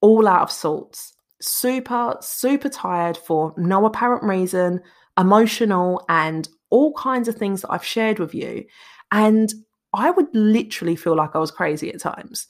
all 0.00 0.28
out 0.28 0.42
of 0.42 0.50
sorts, 0.50 1.14
super, 1.40 2.16
super 2.20 2.68
tired 2.68 3.16
for 3.16 3.54
no 3.56 3.86
apparent 3.86 4.24
reason, 4.24 4.80
emotional, 5.18 6.04
and 6.08 6.48
all 6.70 6.92
kinds 6.94 7.28
of 7.28 7.36
things 7.36 7.62
that 7.62 7.72
I've 7.72 7.84
shared 7.84 8.18
with 8.18 8.34
you. 8.34 8.64
And 9.10 9.52
I 9.92 10.10
would 10.10 10.28
literally 10.34 10.96
feel 10.96 11.16
like 11.16 11.34
I 11.34 11.38
was 11.38 11.50
crazy 11.50 11.92
at 11.92 12.00
times. 12.00 12.46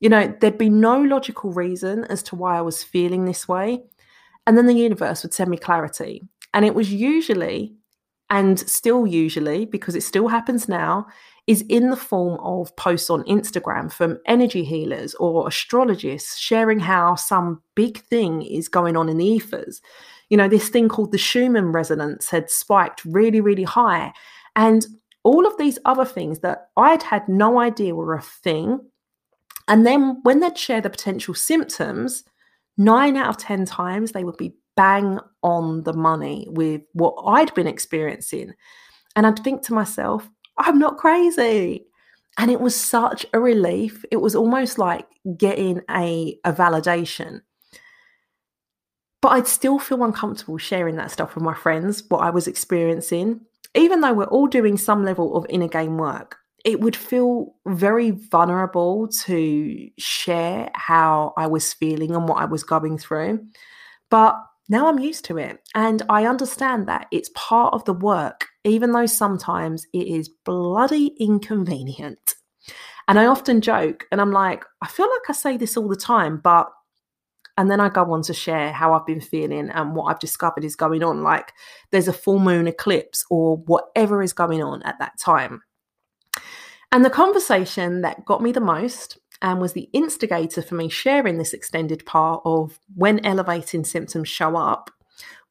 You 0.00 0.08
know, 0.08 0.34
there'd 0.40 0.58
be 0.58 0.68
no 0.68 1.00
logical 1.00 1.52
reason 1.52 2.04
as 2.04 2.22
to 2.24 2.36
why 2.36 2.58
I 2.58 2.62
was 2.62 2.82
feeling 2.82 3.24
this 3.24 3.48
way. 3.48 3.82
And 4.46 4.56
then 4.56 4.66
the 4.66 4.74
universe 4.74 5.22
would 5.22 5.34
send 5.34 5.50
me 5.50 5.56
clarity. 5.56 6.22
And 6.54 6.64
it 6.64 6.74
was 6.74 6.92
usually 6.92 7.74
and 8.28 8.58
still 8.58 9.06
usually, 9.06 9.66
because 9.66 9.94
it 9.94 10.02
still 10.02 10.28
happens 10.28 10.68
now, 10.68 11.06
is 11.46 11.64
in 11.68 11.90
the 11.90 11.96
form 11.96 12.40
of 12.40 12.74
posts 12.76 13.08
on 13.08 13.22
Instagram 13.24 13.92
from 13.92 14.18
energy 14.26 14.64
healers 14.64 15.14
or 15.16 15.46
astrologists 15.46 16.36
sharing 16.38 16.80
how 16.80 17.14
some 17.14 17.62
big 17.76 17.98
thing 17.98 18.42
is 18.42 18.68
going 18.68 18.96
on 18.96 19.08
in 19.08 19.18
the 19.18 19.24
ethers. 19.24 19.80
You 20.28 20.36
know, 20.36 20.48
this 20.48 20.68
thing 20.68 20.88
called 20.88 21.12
the 21.12 21.18
Schumann 21.18 21.70
resonance 21.70 22.30
had 22.30 22.50
spiked 22.50 23.04
really, 23.04 23.40
really 23.40 23.62
high. 23.62 24.12
And 24.56 24.84
all 25.26 25.44
of 25.44 25.58
these 25.58 25.76
other 25.84 26.04
things 26.04 26.38
that 26.38 26.68
I'd 26.76 27.02
had 27.02 27.28
no 27.28 27.58
idea 27.58 27.96
were 27.96 28.14
a 28.14 28.22
thing. 28.22 28.78
And 29.66 29.84
then 29.84 30.20
when 30.22 30.38
they'd 30.38 30.56
share 30.56 30.80
the 30.80 30.88
potential 30.88 31.34
symptoms, 31.34 32.22
nine 32.78 33.16
out 33.16 33.30
of 33.30 33.36
10 33.36 33.64
times 33.64 34.12
they 34.12 34.22
would 34.22 34.36
be 34.36 34.54
bang 34.76 35.18
on 35.42 35.82
the 35.82 35.92
money 35.92 36.46
with 36.48 36.82
what 36.92 37.16
I'd 37.26 37.52
been 37.54 37.66
experiencing. 37.66 38.52
And 39.16 39.26
I'd 39.26 39.40
think 39.40 39.62
to 39.62 39.74
myself, 39.74 40.30
I'm 40.58 40.78
not 40.78 40.96
crazy. 40.96 41.86
And 42.38 42.48
it 42.48 42.60
was 42.60 42.76
such 42.76 43.26
a 43.32 43.40
relief. 43.40 44.04
It 44.12 44.18
was 44.18 44.36
almost 44.36 44.78
like 44.78 45.08
getting 45.36 45.80
a, 45.90 46.38
a 46.44 46.52
validation. 46.52 47.40
But 49.20 49.30
I'd 49.30 49.48
still 49.48 49.80
feel 49.80 50.04
uncomfortable 50.04 50.58
sharing 50.58 50.94
that 50.96 51.10
stuff 51.10 51.34
with 51.34 51.42
my 51.42 51.54
friends, 51.54 52.04
what 52.10 52.18
I 52.18 52.30
was 52.30 52.46
experiencing. 52.46 53.40
Even 53.76 54.00
though 54.00 54.14
we're 54.14 54.24
all 54.24 54.46
doing 54.46 54.76
some 54.76 55.04
level 55.04 55.36
of 55.36 55.46
inner 55.48 55.68
game 55.68 55.98
work, 55.98 56.36
it 56.64 56.80
would 56.80 56.96
feel 56.96 57.54
very 57.66 58.10
vulnerable 58.10 59.06
to 59.06 59.88
share 59.98 60.70
how 60.74 61.32
I 61.36 61.46
was 61.46 61.72
feeling 61.72 62.14
and 62.14 62.28
what 62.28 62.38
I 62.38 62.46
was 62.46 62.64
going 62.64 62.98
through. 62.98 63.46
But 64.10 64.36
now 64.68 64.88
I'm 64.88 64.98
used 64.98 65.24
to 65.26 65.38
it 65.38 65.60
and 65.74 66.02
I 66.08 66.26
understand 66.26 66.88
that 66.88 67.06
it's 67.12 67.30
part 67.34 67.72
of 67.72 67.84
the 67.84 67.92
work, 67.92 68.46
even 68.64 68.90
though 68.90 69.06
sometimes 69.06 69.86
it 69.92 70.08
is 70.08 70.28
bloody 70.44 71.14
inconvenient. 71.20 72.34
And 73.06 73.20
I 73.20 73.26
often 73.26 73.60
joke 73.60 74.06
and 74.10 74.20
I'm 74.20 74.32
like, 74.32 74.64
I 74.82 74.88
feel 74.88 75.08
like 75.08 75.30
I 75.30 75.32
say 75.32 75.56
this 75.56 75.76
all 75.76 75.86
the 75.86 75.94
time, 75.94 76.38
but 76.38 76.68
and 77.56 77.70
then 77.70 77.80
I 77.80 77.88
go 77.88 78.12
on 78.12 78.22
to 78.22 78.34
share 78.34 78.72
how 78.72 78.92
I've 78.92 79.06
been 79.06 79.20
feeling 79.20 79.70
and 79.70 79.94
what 79.94 80.04
I've 80.04 80.20
discovered 80.20 80.64
is 80.64 80.76
going 80.76 81.02
on. 81.02 81.22
Like 81.22 81.52
there's 81.90 82.08
a 82.08 82.12
full 82.12 82.38
moon 82.38 82.66
eclipse 82.66 83.24
or 83.30 83.56
whatever 83.58 84.22
is 84.22 84.32
going 84.32 84.62
on 84.62 84.82
at 84.82 84.98
that 84.98 85.18
time. 85.18 85.62
And 86.92 87.04
the 87.04 87.10
conversation 87.10 88.02
that 88.02 88.24
got 88.24 88.42
me 88.42 88.52
the 88.52 88.60
most 88.60 89.18
and 89.42 89.60
was 89.60 89.72
the 89.72 89.88
instigator 89.92 90.62
for 90.62 90.74
me 90.74 90.88
sharing 90.88 91.38
this 91.38 91.52
extended 91.52 92.04
part 92.06 92.42
of 92.44 92.78
when 92.94 93.24
elevating 93.24 93.84
symptoms 93.84 94.28
show 94.28 94.56
up 94.56 94.90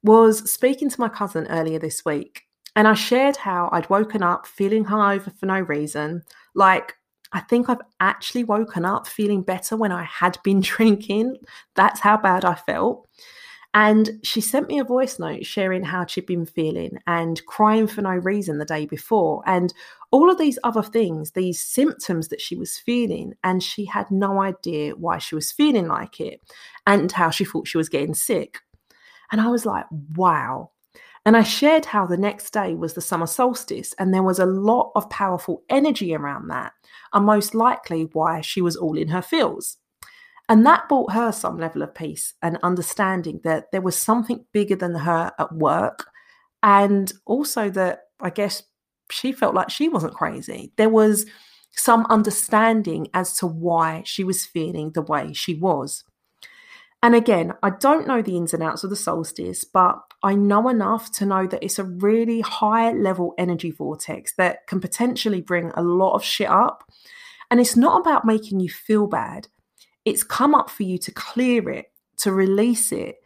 was 0.03 0.49
speaking 0.49 0.89
to 0.89 0.99
my 0.99 1.09
cousin 1.09 1.47
earlier 1.47 1.79
this 1.79 2.05
week. 2.05 2.43
And 2.75 2.87
I 2.87 2.93
shared 2.93 3.37
how 3.37 3.69
I'd 3.71 3.89
woken 3.89 4.21
up 4.21 4.45
feeling 4.45 4.85
hungover 4.85 5.35
for 5.37 5.45
no 5.45 5.59
reason. 5.59 6.23
Like, 6.53 6.95
I 7.31 7.41
think 7.41 7.69
I've 7.69 7.81
actually 7.99 8.43
woken 8.43 8.85
up 8.85 9.07
feeling 9.07 9.41
better 9.41 9.75
when 9.75 9.91
I 9.91 10.03
had 10.03 10.37
been 10.43 10.59
drinking. 10.61 11.37
That's 11.75 11.99
how 11.99 12.17
bad 12.17 12.45
I 12.45 12.55
felt. 12.55 13.07
And 13.75 14.21
she 14.23 14.39
sent 14.39 14.69
me 14.69 14.79
a 14.79 14.85
voice 14.85 15.19
note 15.19 15.45
sharing 15.45 15.83
how 15.83 16.05
she'd 16.05 16.25
been 16.25 16.45
feeling 16.45 16.97
and 17.07 17.45
crying 17.45 17.87
for 17.87 18.01
no 18.01 18.11
reason 18.11 18.57
the 18.57 18.63
day 18.63 18.85
before. 18.85 19.43
And 19.45 19.73
all 20.11 20.31
of 20.31 20.37
these 20.37 20.57
other 20.63 20.81
things, 20.81 21.31
these 21.31 21.59
symptoms 21.59 22.29
that 22.29 22.39
she 22.39 22.55
was 22.55 22.77
feeling. 22.77 23.33
And 23.43 23.61
she 23.61 23.83
had 23.83 24.09
no 24.09 24.41
idea 24.41 24.93
why 24.95 25.17
she 25.17 25.35
was 25.35 25.51
feeling 25.51 25.89
like 25.89 26.21
it 26.21 26.39
and 26.87 27.11
how 27.11 27.31
she 27.31 27.43
thought 27.43 27.67
she 27.67 27.77
was 27.77 27.89
getting 27.89 28.13
sick. 28.13 28.59
And 29.29 29.41
I 29.41 29.47
was 29.47 29.65
like, 29.65 29.85
wow. 30.15 30.71
And 31.25 31.35
I 31.35 31.43
shared 31.43 31.85
how 31.85 32.05
the 32.05 32.17
next 32.17 32.51
day 32.51 32.75
was 32.75 32.93
the 32.93 33.01
summer 33.01 33.25
solstice, 33.25 33.93
and 33.97 34.13
there 34.13 34.23
was 34.23 34.37
a 34.37 34.45
lot 34.45 34.91
of 34.95 35.09
powerful 35.09 35.63
energy 35.69 36.13
around 36.13 36.49
that, 36.49 36.73
and 37.13 37.25
most 37.25 37.55
likely 37.55 38.09
why 38.13 38.41
she 38.41 38.61
was 38.61 38.75
all 38.75 38.97
in 38.97 39.07
her 39.07 39.23
feels. 39.23 39.77
And 40.47 40.65
that 40.65 40.87
brought 40.87 41.13
her 41.13 41.31
some 41.31 41.57
level 41.57 41.81
of 41.81 41.95
peace 41.95 42.35
and 42.41 42.59
understanding 42.61 43.41
that 43.43 43.71
there 43.71 43.81
was 43.81 43.97
something 43.97 44.45
bigger 44.51 44.75
than 44.75 44.93
her 44.93 45.31
at 45.39 45.51
work. 45.51 46.07
And 46.61 47.11
also 47.25 47.69
that 47.71 48.01
I 48.19 48.29
guess 48.29 48.63
she 49.09 49.31
felt 49.31 49.55
like 49.55 49.69
she 49.69 49.89
wasn't 49.89 50.13
crazy. 50.13 50.71
There 50.77 50.89
was 50.89 51.25
some 51.71 52.05
understanding 52.09 53.07
as 53.13 53.35
to 53.37 53.47
why 53.47 54.03
she 54.05 54.23
was 54.23 54.45
feeling 54.45 54.91
the 54.91 55.01
way 55.01 55.33
she 55.33 55.55
was. 55.55 56.03
And 57.01 57.15
again, 57.15 57.53
I 57.61 57.71
don't 57.71 58.07
know 58.07 58.21
the 58.21 58.37
ins 58.37 58.53
and 58.53 58.63
outs 58.63 58.83
of 58.83 58.89
the 58.89 58.95
solstice, 58.95 59.63
but 59.63 59.99
I 60.25 60.33
know 60.33 60.69
enough 60.69 61.11
to 61.13 61.25
know 61.25 61.45
that 61.45 61.63
it's 61.63 61.77
a 61.77 61.83
really 61.83 62.41
high 62.41 62.91
level 62.91 63.35
energy 63.37 63.69
vortex 63.69 64.33
that 64.37 64.65
can 64.65 64.81
potentially 64.81 65.39
bring 65.39 65.71
a 65.75 65.83
lot 65.83 66.15
of 66.15 66.23
shit 66.23 66.49
up. 66.49 66.83
And 67.51 67.59
it's 67.59 67.75
not 67.75 68.01
about 68.01 68.25
making 68.25 68.59
you 68.59 68.67
feel 68.67 69.05
bad, 69.05 69.47
it's 70.03 70.23
come 70.23 70.55
up 70.55 70.71
for 70.71 70.81
you 70.81 70.97
to 70.97 71.11
clear 71.11 71.69
it, 71.69 71.91
to 72.17 72.31
release 72.31 72.91
it. 72.91 73.17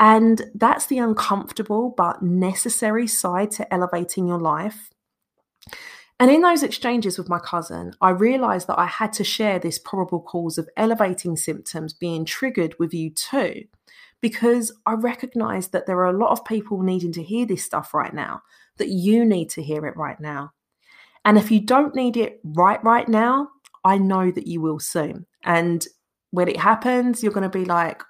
And 0.00 0.50
that's 0.54 0.86
the 0.86 0.98
uncomfortable 0.98 1.92
but 1.94 2.22
necessary 2.22 3.06
side 3.06 3.50
to 3.52 3.72
elevating 3.72 4.26
your 4.26 4.40
life. 4.40 4.90
And 6.18 6.30
in 6.30 6.40
those 6.40 6.62
exchanges 6.62 7.18
with 7.18 7.28
my 7.28 7.38
cousin, 7.38 7.92
I 8.00 8.10
realized 8.10 8.66
that 8.68 8.78
I 8.78 8.86
had 8.86 9.12
to 9.14 9.24
share 9.24 9.58
this 9.58 9.78
probable 9.78 10.20
cause 10.20 10.56
of 10.56 10.70
elevating 10.78 11.36
symptoms 11.36 11.92
being 11.92 12.24
triggered 12.24 12.74
with 12.78 12.94
you 12.94 13.10
too, 13.10 13.64
because 14.22 14.72
I 14.86 14.92
recognize 14.94 15.68
that 15.68 15.86
there 15.86 15.98
are 15.98 16.14
a 16.14 16.18
lot 16.18 16.30
of 16.30 16.44
people 16.44 16.82
needing 16.82 17.12
to 17.12 17.22
hear 17.22 17.46
this 17.46 17.64
stuff 17.64 17.94
right 17.94 18.14
now, 18.14 18.42
that 18.78 18.88
you 18.88 19.24
need 19.24 19.50
to 19.50 19.62
hear 19.62 19.86
it 19.86 19.96
right 19.96 20.18
now. 20.20 20.52
And 21.24 21.36
if 21.36 21.50
you 21.50 21.60
don't 21.60 21.94
need 21.94 22.16
it 22.16 22.40
right 22.44 22.82
right 22.84 23.08
now, 23.08 23.48
I 23.84 23.98
know 23.98 24.30
that 24.30 24.46
you 24.46 24.60
will 24.60 24.80
soon. 24.80 25.26
And 25.44 25.86
when 26.30 26.48
it 26.48 26.58
happens, 26.58 27.22
you're 27.22 27.32
going 27.32 27.48
to 27.48 27.58
be 27.58 27.64
like, 27.64 28.02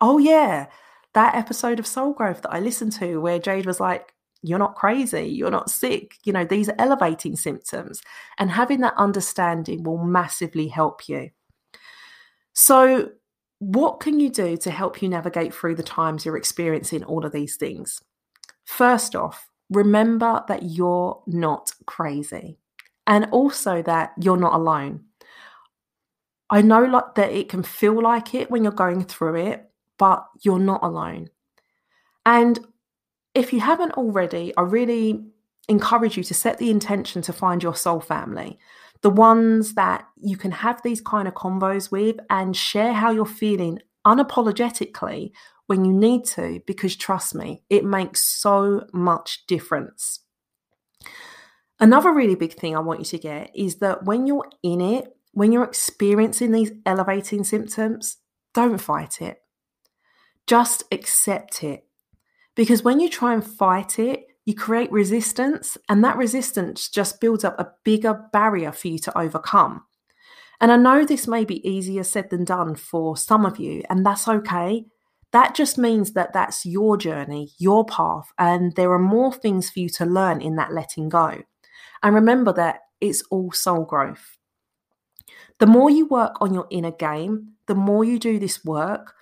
oh, 0.00 0.18
yeah, 0.18 0.66
that 1.14 1.34
episode 1.34 1.78
of 1.78 1.86
Soul 1.86 2.12
Growth 2.12 2.42
that 2.42 2.52
I 2.52 2.60
listened 2.60 2.92
to 2.92 3.20
where 3.20 3.38
Jade 3.38 3.66
was 3.66 3.80
like, 3.80 4.12
you're 4.42 4.58
not 4.58 4.74
crazy, 4.74 5.22
you're 5.26 5.50
not 5.50 5.70
sick. 5.70 6.16
You 6.24 6.32
know, 6.32 6.44
these 6.44 6.68
are 6.68 6.74
elevating 6.78 7.36
symptoms. 7.36 8.00
And 8.38 8.50
having 8.50 8.80
that 8.80 8.94
understanding 8.96 9.82
will 9.82 10.02
massively 10.02 10.68
help 10.68 11.08
you. 11.08 11.30
So, 12.54 13.10
what 13.60 14.00
can 14.00 14.18
you 14.18 14.30
do 14.30 14.56
to 14.56 14.70
help 14.70 15.00
you 15.00 15.08
navigate 15.08 15.54
through 15.54 15.76
the 15.76 15.82
times 15.82 16.24
you're 16.24 16.36
experiencing 16.36 17.04
all 17.04 17.24
of 17.24 17.32
these 17.32 17.56
things? 17.56 18.02
First 18.64 19.14
off, 19.14 19.48
remember 19.70 20.42
that 20.48 20.64
you're 20.64 21.22
not 21.26 21.70
crazy 21.86 22.58
and 23.06 23.26
also 23.30 23.82
that 23.82 24.12
you're 24.18 24.38
not 24.38 24.54
alone. 24.54 25.04
I 26.48 26.62
know 26.62 26.84
like 26.84 27.14
that 27.14 27.32
it 27.32 27.48
can 27.48 27.62
feel 27.62 28.02
like 28.02 28.34
it 28.34 28.50
when 28.50 28.64
you're 28.64 28.72
going 28.72 29.04
through 29.04 29.36
it, 29.36 29.70
but 29.98 30.26
you're 30.42 30.58
not 30.58 30.82
alone. 30.82 31.28
And 32.24 32.58
if 33.34 33.52
you 33.52 33.60
haven't 33.60 33.92
already, 33.92 34.52
I 34.56 34.62
really 34.62 35.24
encourage 35.68 36.16
you 36.16 36.24
to 36.24 36.34
set 36.34 36.58
the 36.58 36.70
intention 36.70 37.22
to 37.22 37.32
find 37.32 37.62
your 37.62 37.76
soul 37.76 38.00
family, 38.00 38.58
the 39.02 39.10
ones 39.10 39.74
that 39.74 40.06
you 40.20 40.36
can 40.36 40.50
have 40.50 40.82
these 40.82 41.00
kind 41.00 41.26
of 41.26 41.34
convos 41.34 41.90
with 41.90 42.16
and 42.28 42.56
share 42.56 42.92
how 42.92 43.10
you're 43.10 43.24
feeling 43.26 43.80
unapologetically 44.06 45.32
when 45.66 45.84
you 45.84 45.92
need 45.92 46.24
to, 46.24 46.60
because 46.66 46.96
trust 46.96 47.34
me, 47.34 47.62
it 47.70 47.84
makes 47.84 48.20
so 48.20 48.86
much 48.92 49.46
difference. 49.46 50.20
Another 51.78 52.12
really 52.12 52.34
big 52.34 52.54
thing 52.54 52.76
I 52.76 52.80
want 52.80 53.00
you 53.00 53.06
to 53.06 53.18
get 53.18 53.50
is 53.54 53.76
that 53.76 54.04
when 54.04 54.26
you're 54.26 54.50
in 54.62 54.80
it, 54.80 55.16
when 55.32 55.52
you're 55.52 55.64
experiencing 55.64 56.52
these 56.52 56.72
elevating 56.84 57.44
symptoms, 57.44 58.18
don't 58.52 58.78
fight 58.78 59.22
it. 59.22 59.38
Just 60.46 60.82
accept 60.90 61.62
it 61.62 61.84
because 62.56 62.82
when 62.82 63.00
you 63.00 63.08
try 63.08 63.32
and 63.32 63.46
fight 63.46 63.98
it, 63.98 64.26
you 64.44 64.54
create 64.54 64.90
resistance, 64.90 65.76
and 65.88 66.02
that 66.04 66.16
resistance 66.16 66.88
just 66.88 67.20
builds 67.20 67.44
up 67.44 67.58
a 67.58 67.72
bigger 67.84 68.28
barrier 68.32 68.72
for 68.72 68.88
you 68.88 68.98
to 69.00 69.18
overcome. 69.18 69.84
And 70.60 70.70
I 70.70 70.76
know 70.76 71.04
this 71.04 71.26
may 71.26 71.44
be 71.44 71.66
easier 71.68 72.04
said 72.04 72.30
than 72.30 72.44
done 72.44 72.74
for 72.74 73.16
some 73.16 73.46
of 73.46 73.58
you, 73.58 73.82
and 73.88 74.04
that's 74.04 74.28
okay. 74.28 74.84
That 75.32 75.54
just 75.54 75.78
means 75.78 76.12
that 76.12 76.32
that's 76.32 76.66
your 76.66 76.96
journey, 76.96 77.50
your 77.58 77.84
path, 77.84 78.32
and 78.38 78.74
there 78.74 78.92
are 78.92 78.98
more 78.98 79.32
things 79.32 79.70
for 79.70 79.78
you 79.80 79.88
to 79.90 80.04
learn 80.04 80.40
in 80.40 80.56
that 80.56 80.72
letting 80.72 81.08
go. 81.08 81.42
And 82.02 82.14
remember 82.14 82.52
that 82.54 82.80
it's 83.00 83.22
all 83.30 83.52
soul 83.52 83.84
growth. 83.84 84.36
The 85.58 85.66
more 85.66 85.90
you 85.90 86.06
work 86.06 86.36
on 86.40 86.54
your 86.54 86.66
inner 86.70 86.90
game, 86.90 87.52
the 87.66 87.74
more 87.74 88.04
you 88.04 88.18
do 88.18 88.38
this 88.38 88.64
work, 88.64 89.14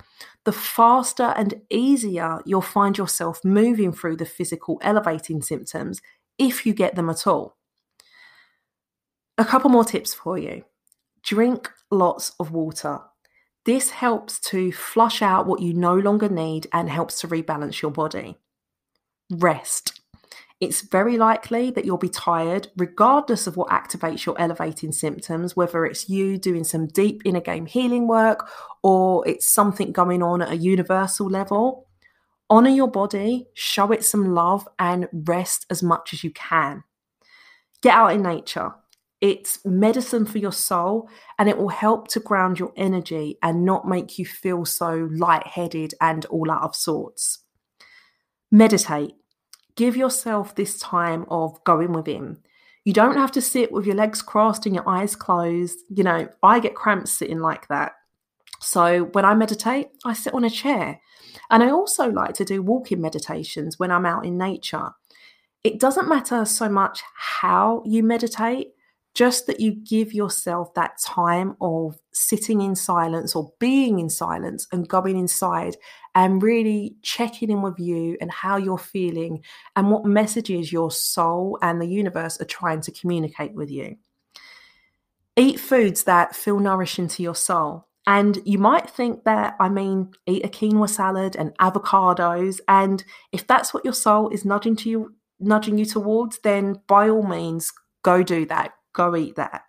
the 0.48 0.52
faster 0.52 1.34
and 1.36 1.60
easier 1.68 2.38
you'll 2.46 2.62
find 2.62 2.96
yourself 2.96 3.44
moving 3.44 3.92
through 3.92 4.16
the 4.16 4.24
physical 4.24 4.80
elevating 4.80 5.42
symptoms 5.42 6.00
if 6.38 6.64
you 6.64 6.72
get 6.72 6.94
them 6.94 7.10
at 7.10 7.26
all. 7.26 7.58
A 9.36 9.44
couple 9.44 9.68
more 9.68 9.84
tips 9.84 10.14
for 10.14 10.38
you 10.38 10.64
drink 11.22 11.70
lots 11.90 12.32
of 12.40 12.50
water. 12.50 12.98
This 13.66 13.90
helps 13.90 14.40
to 14.48 14.72
flush 14.72 15.20
out 15.20 15.46
what 15.46 15.60
you 15.60 15.74
no 15.74 15.94
longer 15.94 16.30
need 16.30 16.66
and 16.72 16.88
helps 16.88 17.20
to 17.20 17.28
rebalance 17.28 17.82
your 17.82 17.90
body. 17.90 18.38
Rest 19.30 19.97
it's 20.60 20.80
very 20.80 21.16
likely 21.16 21.70
that 21.70 21.84
you'll 21.84 21.98
be 21.98 22.08
tired, 22.08 22.68
regardless 22.76 23.46
of 23.46 23.56
what 23.56 23.68
activates 23.68 24.26
your 24.26 24.38
elevating 24.40 24.90
symptoms, 24.90 25.54
whether 25.54 25.86
it's 25.86 26.08
you 26.08 26.36
doing 26.36 26.64
some 26.64 26.88
deep 26.88 27.22
inner 27.24 27.40
game 27.40 27.66
healing 27.66 28.08
work 28.08 28.50
or 28.82 29.26
it's 29.28 29.46
something 29.46 29.92
going 29.92 30.22
on 30.22 30.42
at 30.42 30.50
a 30.50 30.56
universal 30.56 31.28
level. 31.28 31.86
Honor 32.50 32.70
your 32.70 32.90
body, 32.90 33.46
show 33.54 33.92
it 33.92 34.04
some 34.04 34.34
love, 34.34 34.66
and 34.78 35.06
rest 35.12 35.64
as 35.70 35.82
much 35.82 36.12
as 36.12 36.24
you 36.24 36.30
can. 36.32 36.82
Get 37.80 37.94
out 37.94 38.14
in 38.14 38.22
nature. 38.22 38.72
It's 39.20 39.64
medicine 39.64 40.26
for 40.26 40.38
your 40.38 40.52
soul 40.52 41.08
and 41.38 41.48
it 41.48 41.58
will 41.58 41.68
help 41.68 42.08
to 42.08 42.20
ground 42.20 42.58
your 42.58 42.72
energy 42.76 43.36
and 43.42 43.64
not 43.64 43.86
make 43.86 44.18
you 44.18 44.24
feel 44.24 44.64
so 44.64 45.08
lightheaded 45.12 45.94
and 46.00 46.24
all 46.26 46.50
out 46.50 46.62
of 46.62 46.76
sorts. 46.76 47.40
Meditate 48.50 49.14
give 49.78 49.96
yourself 49.96 50.56
this 50.56 50.76
time 50.80 51.24
of 51.30 51.62
going 51.62 51.92
within. 51.92 52.36
You 52.84 52.92
don't 52.92 53.16
have 53.16 53.30
to 53.32 53.40
sit 53.40 53.70
with 53.70 53.86
your 53.86 53.94
legs 53.94 54.20
crossed 54.22 54.66
and 54.66 54.74
your 54.74 54.88
eyes 54.88 55.14
closed. 55.14 55.78
You 55.88 56.02
know, 56.02 56.28
I 56.42 56.58
get 56.58 56.74
cramps 56.74 57.12
sitting 57.12 57.38
like 57.38 57.68
that. 57.68 57.92
So 58.60 59.04
when 59.12 59.24
I 59.24 59.34
meditate, 59.34 59.86
I 60.04 60.14
sit 60.14 60.34
on 60.34 60.42
a 60.42 60.50
chair. 60.50 61.00
And 61.48 61.62
I 61.62 61.70
also 61.70 62.10
like 62.10 62.34
to 62.34 62.44
do 62.44 62.60
walking 62.60 63.00
meditations 63.00 63.78
when 63.78 63.92
I'm 63.92 64.04
out 64.04 64.26
in 64.26 64.36
nature. 64.36 64.90
It 65.62 65.78
doesn't 65.78 66.08
matter 66.08 66.44
so 66.44 66.68
much 66.68 67.00
how 67.14 67.84
you 67.86 68.02
meditate, 68.02 68.72
just 69.18 69.48
that 69.48 69.58
you 69.58 69.72
give 69.72 70.14
yourself 70.14 70.72
that 70.74 70.96
time 71.04 71.56
of 71.60 71.98
sitting 72.12 72.60
in 72.60 72.76
silence 72.76 73.34
or 73.34 73.52
being 73.58 73.98
in 73.98 74.08
silence 74.08 74.68
and 74.70 74.88
going 74.88 75.18
inside 75.18 75.76
and 76.14 76.40
really 76.40 76.94
checking 77.02 77.50
in 77.50 77.60
with 77.60 77.80
you 77.80 78.16
and 78.20 78.30
how 78.30 78.56
you're 78.56 78.78
feeling 78.78 79.42
and 79.74 79.90
what 79.90 80.04
messages 80.04 80.72
your 80.72 80.92
soul 80.92 81.58
and 81.62 81.82
the 81.82 81.88
universe 81.88 82.40
are 82.40 82.44
trying 82.44 82.80
to 82.80 82.92
communicate 82.92 83.54
with 83.54 83.72
you. 83.72 83.96
Eat 85.34 85.58
foods 85.58 86.04
that 86.04 86.36
feel 86.36 86.60
nourishing 86.60 87.08
to 87.08 87.20
your 87.20 87.34
soul. 87.34 87.88
And 88.06 88.38
you 88.44 88.58
might 88.58 88.88
think 88.88 89.24
that, 89.24 89.56
I 89.58 89.68
mean, 89.68 90.12
eat 90.28 90.44
a 90.44 90.48
quinoa 90.48 90.88
salad 90.88 91.34
and 91.34 91.58
avocados. 91.58 92.60
And 92.68 93.02
if 93.32 93.48
that's 93.48 93.74
what 93.74 93.84
your 93.84 93.94
soul 93.94 94.28
is 94.28 94.44
nudging 94.44 94.76
to 94.76 94.88
you, 94.88 95.14
nudging 95.40 95.76
you 95.76 95.86
towards, 95.86 96.38
then 96.38 96.82
by 96.86 97.08
all 97.08 97.24
means, 97.24 97.72
go 98.04 98.22
do 98.22 98.46
that 98.46 98.74
go 98.98 99.16
eat 99.16 99.36
that. 99.36 99.62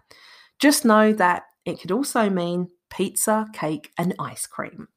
Just 0.59 0.83
know 0.83 1.13
that 1.13 1.43
it 1.65 1.79
could 1.79 1.91
also 1.91 2.29
mean 2.29 2.67
pizza, 2.89 3.47
cake, 3.53 3.91
and 3.97 4.15
ice 4.19 4.45
cream. 4.45 4.87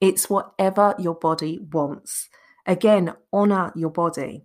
It's 0.00 0.28
whatever 0.28 0.94
your 0.98 1.14
body 1.14 1.60
wants. 1.72 2.28
Again, 2.66 3.12
honor 3.32 3.72
your 3.76 3.90
body. 3.90 4.44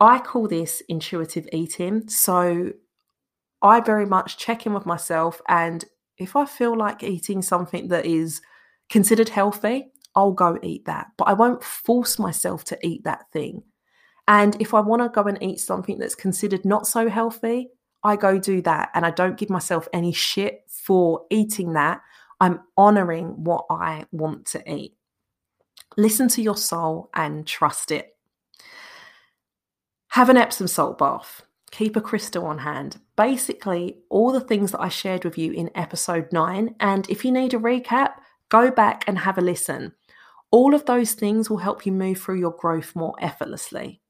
I 0.00 0.18
call 0.18 0.48
this 0.48 0.82
intuitive 0.88 1.46
eating. 1.52 2.08
So 2.08 2.72
I 3.62 3.80
very 3.80 4.06
much 4.06 4.38
check 4.38 4.66
in 4.66 4.74
with 4.74 4.86
myself. 4.86 5.40
And 5.48 5.84
if 6.18 6.34
I 6.36 6.46
feel 6.46 6.76
like 6.76 7.02
eating 7.02 7.42
something 7.42 7.88
that 7.88 8.06
is 8.06 8.40
considered 8.88 9.28
healthy, 9.28 9.92
I'll 10.16 10.32
go 10.32 10.58
eat 10.62 10.86
that. 10.86 11.08
But 11.16 11.28
I 11.28 11.34
won't 11.34 11.62
force 11.62 12.18
myself 12.18 12.64
to 12.64 12.86
eat 12.86 13.04
that 13.04 13.30
thing. 13.32 13.62
And 14.26 14.60
if 14.60 14.72
I 14.74 14.80
want 14.80 15.02
to 15.02 15.08
go 15.08 15.28
and 15.28 15.42
eat 15.42 15.60
something 15.60 15.98
that's 15.98 16.14
considered 16.14 16.64
not 16.64 16.86
so 16.86 17.08
healthy, 17.08 17.68
I 18.04 18.16
go 18.16 18.38
do 18.38 18.60
that 18.62 18.90
and 18.94 19.04
I 19.04 19.10
don't 19.10 19.38
give 19.38 19.50
myself 19.50 19.88
any 19.92 20.12
shit 20.12 20.62
for 20.68 21.24
eating 21.30 21.72
that. 21.72 22.02
I'm 22.40 22.60
honoring 22.76 23.42
what 23.44 23.64
I 23.70 24.04
want 24.12 24.46
to 24.48 24.70
eat. 24.70 24.94
Listen 25.96 26.28
to 26.28 26.42
your 26.42 26.56
soul 26.56 27.08
and 27.14 27.46
trust 27.46 27.90
it. 27.90 28.16
Have 30.08 30.28
an 30.28 30.36
Epsom 30.36 30.68
salt 30.68 30.98
bath. 30.98 31.42
Keep 31.70 31.96
a 31.96 32.00
crystal 32.00 32.46
on 32.46 32.58
hand. 32.58 33.00
Basically, 33.16 33.98
all 34.08 34.30
the 34.30 34.40
things 34.40 34.72
that 34.72 34.80
I 34.80 34.88
shared 34.88 35.24
with 35.24 35.38
you 35.38 35.52
in 35.52 35.70
episode 35.74 36.32
nine. 36.32 36.76
And 36.78 37.08
if 37.08 37.24
you 37.24 37.32
need 37.32 37.54
a 37.54 37.58
recap, 37.58 38.12
go 38.48 38.70
back 38.70 39.04
and 39.08 39.18
have 39.18 39.38
a 39.38 39.40
listen. 39.40 39.92
All 40.50 40.74
of 40.74 40.84
those 40.84 41.14
things 41.14 41.50
will 41.50 41.56
help 41.56 41.84
you 41.84 41.90
move 41.90 42.20
through 42.20 42.38
your 42.38 42.52
growth 42.52 42.94
more 42.94 43.16
effortlessly. 43.18 44.02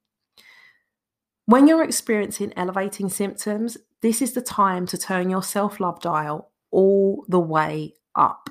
When 1.46 1.66
you're 1.66 1.84
experiencing 1.84 2.54
elevating 2.56 3.10
symptoms, 3.10 3.76
this 4.00 4.22
is 4.22 4.32
the 4.32 4.40
time 4.40 4.86
to 4.86 4.98
turn 4.98 5.28
your 5.28 5.42
self 5.42 5.78
love 5.78 6.00
dial 6.00 6.50
all 6.70 7.24
the 7.28 7.40
way 7.40 7.94
up. 8.14 8.48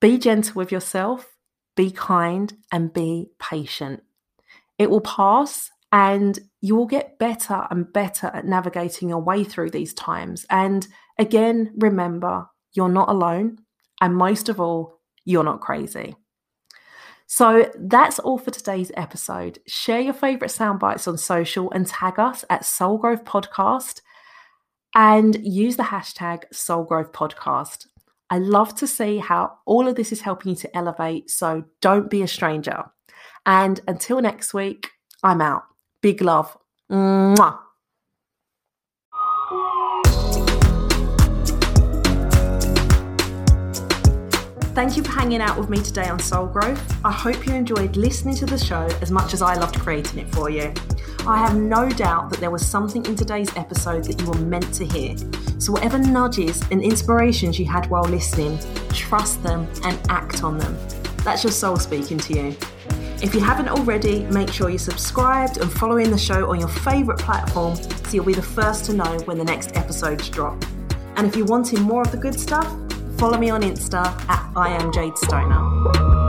Be 0.00 0.16
gentle 0.16 0.54
with 0.54 0.72
yourself, 0.72 1.36
be 1.76 1.90
kind, 1.90 2.56
and 2.72 2.92
be 2.92 3.28
patient. 3.38 4.02
It 4.78 4.88
will 4.88 5.02
pass 5.02 5.70
and 5.92 6.38
you 6.62 6.74
will 6.74 6.86
get 6.86 7.18
better 7.18 7.66
and 7.70 7.92
better 7.92 8.28
at 8.28 8.46
navigating 8.46 9.10
your 9.10 9.20
way 9.20 9.44
through 9.44 9.70
these 9.70 9.92
times. 9.92 10.46
And 10.48 10.86
again, 11.18 11.74
remember, 11.76 12.46
you're 12.72 12.88
not 12.88 13.10
alone. 13.10 13.58
And 14.00 14.16
most 14.16 14.48
of 14.48 14.58
all, 14.58 15.00
you're 15.26 15.44
not 15.44 15.60
crazy. 15.60 16.16
So 17.32 17.70
that's 17.78 18.18
all 18.18 18.38
for 18.38 18.50
today's 18.50 18.90
episode. 18.96 19.60
Share 19.68 20.00
your 20.00 20.12
favorite 20.12 20.50
sound 20.50 20.80
bites 20.80 21.06
on 21.06 21.16
social 21.16 21.70
and 21.70 21.86
tag 21.86 22.18
us 22.18 22.44
at 22.50 22.64
Soul 22.64 22.98
Growth 22.98 23.24
Podcast 23.24 24.00
and 24.96 25.36
use 25.46 25.76
the 25.76 25.84
hashtag 25.84 26.42
Soul 26.52 26.82
Growth 26.82 27.12
Podcast. 27.12 27.86
I 28.30 28.38
love 28.38 28.74
to 28.74 28.86
see 28.88 29.18
how 29.18 29.58
all 29.64 29.86
of 29.86 29.94
this 29.94 30.10
is 30.10 30.22
helping 30.22 30.50
you 30.50 30.56
to 30.56 30.76
elevate. 30.76 31.30
So 31.30 31.62
don't 31.80 32.10
be 32.10 32.22
a 32.22 32.26
stranger. 32.26 32.82
And 33.46 33.80
until 33.86 34.20
next 34.20 34.52
week, 34.52 34.88
I'm 35.22 35.40
out. 35.40 35.62
Big 36.02 36.22
love. 36.22 36.58
Mwah. 36.90 37.60
Thank 44.80 44.96
you 44.96 45.02
for 45.02 45.10
hanging 45.12 45.42
out 45.42 45.58
with 45.58 45.68
me 45.68 45.76
today 45.82 46.08
on 46.08 46.18
Soul 46.18 46.46
Growth. 46.46 47.04
I 47.04 47.12
hope 47.12 47.46
you 47.46 47.52
enjoyed 47.52 47.98
listening 47.98 48.34
to 48.36 48.46
the 48.46 48.56
show 48.56 48.88
as 49.02 49.10
much 49.10 49.34
as 49.34 49.42
I 49.42 49.54
loved 49.56 49.78
creating 49.78 50.20
it 50.20 50.34
for 50.34 50.48
you. 50.48 50.72
I 51.26 51.36
have 51.36 51.54
no 51.54 51.90
doubt 51.90 52.30
that 52.30 52.40
there 52.40 52.50
was 52.50 52.66
something 52.66 53.04
in 53.04 53.14
today's 53.14 53.54
episode 53.58 54.04
that 54.04 54.18
you 54.18 54.26
were 54.26 54.38
meant 54.38 54.72
to 54.72 54.86
hear. 54.86 55.16
So, 55.58 55.70
whatever 55.70 55.98
nudges 55.98 56.62
and 56.70 56.82
inspirations 56.82 57.58
you 57.58 57.66
had 57.66 57.90
while 57.90 58.04
listening, 58.04 58.58
trust 58.88 59.42
them 59.42 59.68
and 59.84 60.00
act 60.08 60.42
on 60.42 60.56
them. 60.56 60.74
That's 61.24 61.44
your 61.44 61.52
soul 61.52 61.76
speaking 61.76 62.16
to 62.16 62.32
you. 62.32 62.56
If 63.22 63.34
you 63.34 63.42
haven't 63.42 63.68
already, 63.68 64.24
make 64.28 64.50
sure 64.50 64.70
you're 64.70 64.78
subscribed 64.78 65.58
and 65.58 65.70
following 65.70 66.10
the 66.10 66.16
show 66.16 66.50
on 66.50 66.58
your 66.58 66.70
favourite 66.70 67.20
platform 67.20 67.76
so 67.76 68.12
you'll 68.12 68.24
be 68.24 68.32
the 68.32 68.40
first 68.40 68.86
to 68.86 68.94
know 68.94 69.18
when 69.26 69.36
the 69.36 69.44
next 69.44 69.76
episodes 69.76 70.30
drop. 70.30 70.64
And 71.16 71.26
if 71.26 71.36
you're 71.36 71.44
wanting 71.44 71.82
more 71.82 72.00
of 72.00 72.10
the 72.12 72.16
good 72.16 72.40
stuff, 72.40 72.79
follow 73.20 73.36
me 73.36 73.50
on 73.50 73.60
Insta 73.60 74.02
at 74.30 74.50
I 74.56 74.70
am 74.70 74.90
Jade 74.90 75.18
Stoner. 75.18 76.19